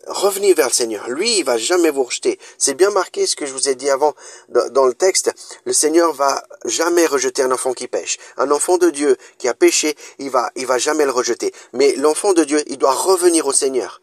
revenez 0.07 0.55
vers 0.55 0.69
le 0.69 0.73
Seigneur. 0.73 1.09
Lui, 1.09 1.39
il 1.39 1.45
va 1.45 1.59
jamais 1.59 1.91
vous 1.91 2.05
rejeter. 2.05 2.39
C'est 2.59 2.75
bien 2.75 2.91
marqué 2.91 3.27
ce 3.27 3.37
que 3.37 3.47
je 3.47 3.53
vous 3.53 3.69
ai 3.69 3.75
dit 3.75 3.91
avant 3.91 4.15
dans, 4.49 4.87
le 4.87 4.95
texte. 4.95 5.33
Le 5.65 5.73
Seigneur 5.73 6.13
va 6.13 6.43
jamais 6.65 7.07
rejeter 7.07 7.43
un 7.43 7.53
enfant 7.53 7.73
qui 7.73 7.89
pêche. 7.89 8.19
Un 8.37 8.51
enfant 8.51 8.79
de 8.79 8.91
Dieu 8.91 9.17
qui 9.39 9.49
a 9.49 9.55
péché, 9.55 9.97
il 10.19 10.31
va, 10.31 10.51
il 10.57 10.67
va 10.67 10.79
jamais 10.79 11.05
le 11.05 11.11
rejeter. 11.11 11.53
Mais 11.73 11.95
l'enfant 11.97 12.33
de 12.33 12.45
Dieu, 12.45 12.63
il 12.67 12.79
doit 12.79 12.93
revenir 12.93 13.47
au 13.47 13.53
Seigneur 13.53 14.01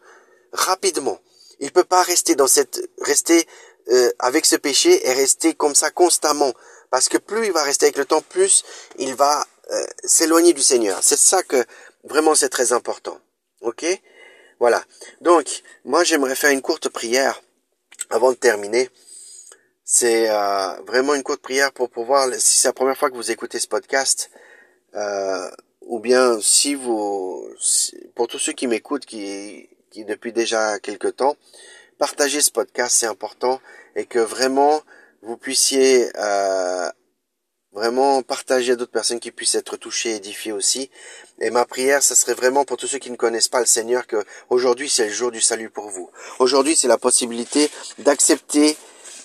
rapidement. 0.52 1.18
Il 1.60 1.72
peut 1.72 1.84
pas 1.84 2.02
rester 2.02 2.34
dans 2.34 2.46
cette, 2.46 2.80
rester 3.00 3.46
euh, 3.90 4.10
avec 4.18 4.46
ce 4.46 4.56
péché 4.56 5.06
et 5.08 5.12
rester 5.12 5.54
comme 5.54 5.74
ça 5.74 5.90
constamment. 5.90 6.52
Parce 6.90 7.08
que 7.08 7.18
plus 7.18 7.46
il 7.46 7.52
va 7.52 7.62
rester 7.62 7.86
avec 7.86 7.96
le 7.96 8.04
temps, 8.04 8.22
plus 8.22 8.64
il 8.98 9.14
va 9.14 9.46
euh, 9.70 9.84
s'éloigner 10.04 10.52
du 10.52 10.62
Seigneur. 10.62 10.98
C'est 11.02 11.18
ça 11.18 11.42
que 11.42 11.64
vraiment 12.04 12.34
c'est 12.34 12.48
très 12.48 12.72
important. 12.72 13.18
Ok? 13.62 13.84
Voilà. 14.60 14.82
Donc, 15.20 15.62
moi 15.84 16.04
j'aimerais 16.04 16.34
faire 16.34 16.50
une 16.50 16.62
courte 16.62 16.88
prière 16.88 17.42
avant 18.10 18.30
de 18.30 18.36
terminer. 18.36 18.90
C'est 19.84 20.30
euh, 20.30 20.80
vraiment 20.86 21.14
une 21.14 21.22
courte 21.22 21.42
prière 21.42 21.72
pour 21.72 21.90
pouvoir, 21.90 22.32
si 22.34 22.56
c'est 22.56 22.68
la 22.68 22.72
première 22.72 22.96
fois 22.96 23.10
que 23.10 23.16
vous 23.16 23.30
écoutez 23.30 23.58
ce 23.58 23.68
podcast, 23.68 24.30
euh, 24.94 25.50
ou 25.82 25.98
bien 25.98 26.40
si 26.40 26.74
vous, 26.74 27.46
pour 28.14 28.26
tous 28.28 28.38
ceux 28.38 28.52
qui 28.52 28.66
m'écoutent, 28.66 29.04
qui, 29.04 29.68
qui 29.90 30.04
depuis 30.04 30.32
déjà 30.32 30.78
quelques 30.78 31.16
temps, 31.16 31.36
partagez 31.98 32.40
ce 32.40 32.50
podcast, 32.50 32.96
c'est 32.98 33.06
important, 33.06 33.60
et 33.94 34.06
que 34.06 34.18
vraiment 34.18 34.82
vous 35.22 35.36
puissiez 35.36 36.08
euh, 36.16 36.90
vraiment 37.74 38.22
partager 38.22 38.72
à 38.72 38.76
d'autres 38.76 38.92
personnes 38.92 39.20
qui 39.20 39.32
puissent 39.32 39.56
être 39.56 39.76
touchées, 39.76 40.16
édifiées 40.16 40.52
aussi. 40.52 40.90
Et 41.40 41.50
ma 41.50 41.64
prière, 41.64 42.02
ce 42.02 42.14
serait 42.14 42.34
vraiment 42.34 42.64
pour 42.64 42.76
tous 42.76 42.86
ceux 42.86 42.98
qui 42.98 43.10
ne 43.10 43.16
connaissent 43.16 43.48
pas 43.48 43.60
le 43.60 43.66
Seigneur 43.66 44.06
que 44.06 44.24
aujourd'hui 44.48 44.88
c'est 44.88 45.06
le 45.06 45.12
jour 45.12 45.30
du 45.30 45.40
salut 45.40 45.70
pour 45.70 45.90
vous. 45.90 46.08
Aujourd'hui 46.38 46.76
c'est 46.76 46.88
la 46.88 46.98
possibilité 46.98 47.70
d'accepter 47.98 48.76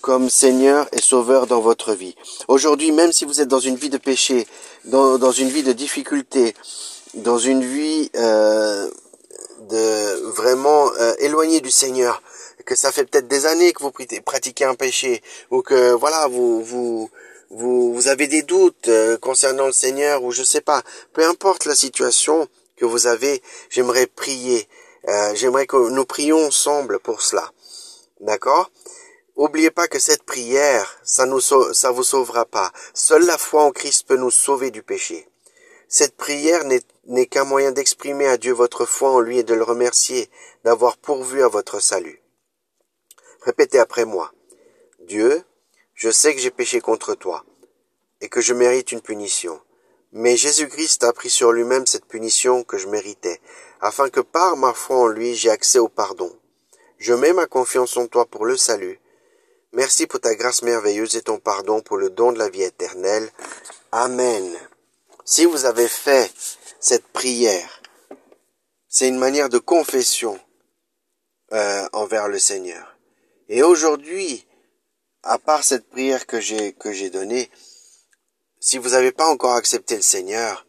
comme 0.01 0.29
Seigneur 0.29 0.88
et 0.91 1.01
Sauveur 1.01 1.45
dans 1.45 1.59
votre 1.59 1.93
vie. 1.93 2.15
Aujourd'hui, 2.47 2.91
même 2.91 3.12
si 3.12 3.25
vous 3.25 3.41
êtes 3.41 3.47
dans 3.47 3.59
une 3.59 3.75
vie 3.75 3.89
de 3.89 3.97
péché, 3.97 4.47
dans, 4.85 5.17
dans 5.17 5.31
une 5.31 5.49
vie 5.49 5.63
de 5.63 5.73
difficulté, 5.73 6.55
dans 7.15 7.38
une 7.38 7.63
vie 7.63 8.09
euh, 8.15 8.89
de 9.69 10.29
vraiment 10.31 10.89
euh, 10.99 11.13
éloignée 11.19 11.59
du 11.59 11.69
Seigneur, 11.71 12.21
que 12.65 12.75
ça 12.75 12.91
fait 12.91 13.03
peut-être 13.03 13.27
des 13.27 13.45
années 13.45 13.73
que 13.73 13.83
vous 13.83 13.91
pratiquez 14.23 14.63
un 14.63 14.75
péché, 14.75 15.21
ou 15.51 15.62
que 15.62 15.91
voilà, 15.91 16.27
vous 16.27 16.63
vous 16.63 17.09
vous, 17.49 17.93
vous 17.93 18.07
avez 18.07 18.27
des 18.27 18.43
doutes 18.43 18.88
euh, 18.88 19.17
concernant 19.17 19.65
le 19.65 19.71
Seigneur, 19.71 20.23
ou 20.23 20.31
je 20.31 20.43
sais 20.43 20.62
pas, 20.62 20.83
peu 21.13 21.25
importe 21.25 21.65
la 21.65 21.75
situation 21.75 22.47
que 22.77 22.85
vous 22.85 23.07
avez, 23.07 23.41
j'aimerais 23.69 24.07
prier. 24.07 24.67
Euh, 25.07 25.33
j'aimerais 25.35 25.65
que 25.65 25.89
nous 25.89 26.05
prions 26.05 26.45
ensemble 26.45 26.99
pour 26.99 27.21
cela. 27.21 27.51
D'accord? 28.19 28.69
Oubliez 29.35 29.71
pas 29.71 29.88
que 29.88 29.99
cette 29.99 30.23
prière, 30.23 30.99
ça 31.03 31.25
nous 31.25 31.39
ça 31.39 31.91
vous 31.91 32.03
sauvera 32.03 32.45
pas. 32.45 32.73
Seule 32.93 33.25
la 33.25 33.38
foi 33.38 33.63
en 33.63 33.71
Christ 33.71 34.05
peut 34.05 34.17
nous 34.17 34.31
sauver 34.31 34.69
du 34.69 34.83
péché. 34.83 35.29
Cette 35.88 36.17
prière 36.17 36.65
n'est 36.65 37.25
qu'un 37.25 37.45
moyen 37.45 37.71
d'exprimer 37.71 38.27
à 38.27 38.38
Dieu 38.38 38.51
votre 38.51 38.85
foi 38.85 39.12
en 39.12 39.21
lui 39.21 39.39
et 39.39 39.43
de 39.43 39.53
le 39.53 39.63
remercier 39.63 40.29
d'avoir 40.65 40.97
pourvu 40.97 41.41
à 41.41 41.47
votre 41.47 41.79
salut. 41.79 42.21
Répétez 43.41 43.79
après 43.79 44.03
moi. 44.03 44.33
Dieu, 45.07 45.43
je 45.99 46.09
sais 46.09 46.33
que 46.33 46.39
j'ai 46.39 46.49
péché 46.49 46.79
contre 46.79 47.13
toi 47.13 47.43
et 48.21 48.29
que 48.29 48.39
je 48.39 48.53
mérite 48.53 48.93
une 48.93 49.01
punition. 49.01 49.59
Mais 50.13 50.38
Jésus-Christ 50.38 51.03
a 51.03 51.12
pris 51.12 51.29
sur 51.29 51.51
lui-même 51.51 51.85
cette 51.85 52.05
punition 52.05 52.63
que 52.63 52.77
je 52.77 52.88
méritais, 52.88 53.41
afin 53.81 54.09
que 54.09 54.21
par 54.21 54.55
ma 54.55 54.73
foi 54.73 54.95
en 54.95 55.07
lui 55.07 55.35
j'ai 55.35 55.49
accès 55.49 55.77
au 55.77 55.89
pardon. 55.89 56.31
Je 56.99 57.13
mets 57.13 57.33
ma 57.33 57.47
confiance 57.47 57.97
en 57.97 58.07
toi 58.07 58.25
pour 58.25 58.45
le 58.45 58.55
salut, 58.55 59.01
Merci 59.73 60.07
pour 60.07 60.19
ta 60.19 60.33
grâce 60.33 60.63
merveilleuse 60.63 61.15
et 61.15 61.21
ton 61.21 61.38
pardon 61.38 61.81
pour 61.81 61.97
le 61.97 62.09
don 62.09 62.31
de 62.31 62.39
la 62.39 62.49
vie 62.49 62.63
éternelle. 62.63 63.29
Amen. 63.91 64.57
Si 65.25 65.45
vous 65.45 65.65
avez 65.65 65.88
fait 65.88 66.31
cette 66.79 67.05
prière, 67.09 67.83
c'est 68.88 69.07
une 69.07 69.19
manière 69.19 69.49
de 69.49 69.59
confession 69.59 70.39
euh, 71.53 71.88
envers 71.93 72.29
le 72.29 72.39
Seigneur. 72.39 72.97
Et 73.47 73.62
aujourd'hui, 73.62 74.47
à 75.23 75.38
part 75.38 75.63
cette 75.63 75.89
prière 75.89 76.25
que 76.25 76.39
j'ai 76.39 76.73
que 76.73 76.91
j'ai 76.91 77.10
donnée, 77.10 77.49
si 78.60 78.77
vous 78.77 78.89
n'avez 78.89 79.12
pas 79.12 79.27
encore 79.27 79.55
accepté 79.55 79.95
le 79.95 80.01
Seigneur, 80.01 80.65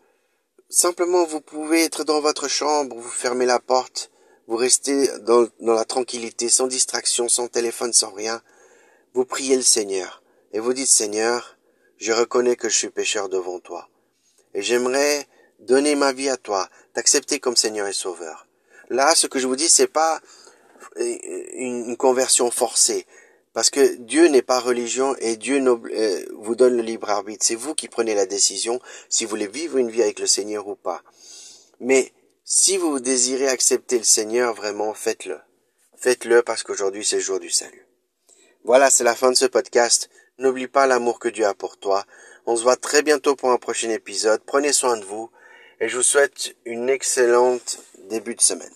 simplement 0.69 1.25
vous 1.25 1.41
pouvez 1.41 1.85
être 1.85 2.05
dans 2.05 2.21
votre 2.21 2.49
chambre, 2.49 2.97
vous 2.97 3.09
fermez 3.09 3.47
la 3.47 3.59
porte, 3.61 4.11
vous 4.47 4.57
restez 4.57 5.09
dans, 5.21 5.47
dans 5.61 5.75
la 5.75 5.85
tranquillité, 5.85 6.49
sans 6.49 6.67
distraction, 6.67 7.29
sans 7.29 7.49
téléphone, 7.49 7.93
sans 7.93 8.11
rien 8.13 8.43
vous 9.15 9.25
priez 9.25 9.57
le 9.57 9.63
Seigneur 9.63 10.23
et 10.53 10.61
vous 10.61 10.73
dites 10.73 10.89
Seigneur, 10.89 11.59
je 11.99 12.13
reconnais 12.13 12.57
que 12.57 12.69
je 12.69 12.79
suis 12.79 12.91
pécheur 12.91 13.29
devant 13.29 13.59
toi 13.59 13.89
et 14.55 14.63
j'aimerais 14.63 15.27
donner 15.59 15.95
ma 15.95 16.13
vie 16.13 16.29
à 16.29 16.37
toi, 16.37 16.69
t'accepter 16.95 17.41
comme 17.41 17.57
Seigneur 17.57 17.87
et 17.87 17.93
Sauveur. 17.93 18.47
Là, 18.89 19.15
ce 19.15 19.27
que 19.27 19.39
je 19.39 19.47
vous 19.47 19.57
dis, 19.57 19.69
c'est 19.69 19.87
pas 19.87 20.21
une 20.97 21.97
conversion 21.97 22.51
forcée, 22.51 23.07
parce 23.53 23.71
que 23.71 23.97
Dieu 23.97 24.29
n'est 24.29 24.43
pas 24.43 24.61
religion 24.61 25.15
et 25.19 25.37
Dieu 25.37 25.61
euh, 25.67 26.25
vous 26.39 26.55
donne 26.55 26.77
le 26.77 26.83
libre 26.83 27.11
arbitre. 27.11 27.45
C'est 27.45 27.57
vous 27.57 27.75
qui 27.75 27.89
prenez 27.89 28.15
la 28.15 28.27
décision 28.27 28.81
si 29.09 29.25
vous 29.25 29.31
voulez 29.31 29.49
vivre 29.49 29.79
une 29.79 29.91
vie 29.91 30.03
avec 30.03 30.21
le 30.21 30.27
Seigneur 30.27 30.69
ou 30.69 30.77
pas. 30.77 31.03
Mais 31.81 32.13
si 32.45 32.77
vous 32.77 33.01
désirez 33.01 33.49
accepter 33.49 33.99
le 33.99 34.05
Seigneur, 34.05 34.55
vraiment, 34.55 34.95
faites-le. 34.95 35.39
Faites-le 35.97 36.43
parce 36.43 36.63
qu'aujourd'hui 36.63 37.05
c'est 37.05 37.17
le 37.17 37.23
jour 37.23 37.41
du 37.41 37.51
salut. 37.51 37.87
Voilà, 38.65 38.91
c'est 38.91 39.05
la 39.05 39.17
fin 39.17 39.31
de 39.31 39.37
ce 39.37 39.47
podcast. 39.47 40.11
N'oublie 40.39 40.69
pas 40.69 40.87
l'amour 40.87 41.19
que 41.19 41.29
Dieu 41.29 41.47
a 41.47 41.55
pour 41.55 41.77
toi. 41.77 42.05
On 42.47 42.57
se 42.57 42.63
voit 42.63 42.77
très 42.77 43.03
bientôt 43.03 43.37
pour 43.37 43.51
un 43.51 43.59
prochain 43.59 43.91
épisode. 43.91 44.43
Prenez 44.47 44.73
soin 44.73 44.97
de 44.97 45.05
vous 45.05 45.31
et 45.81 45.89
je 45.89 45.97
vous 45.97 46.03
souhaite 46.03 46.57
une 46.65 46.89
excellente 46.89 47.79
début 48.09 48.35
de 48.35 48.41
semaine. 48.41 48.75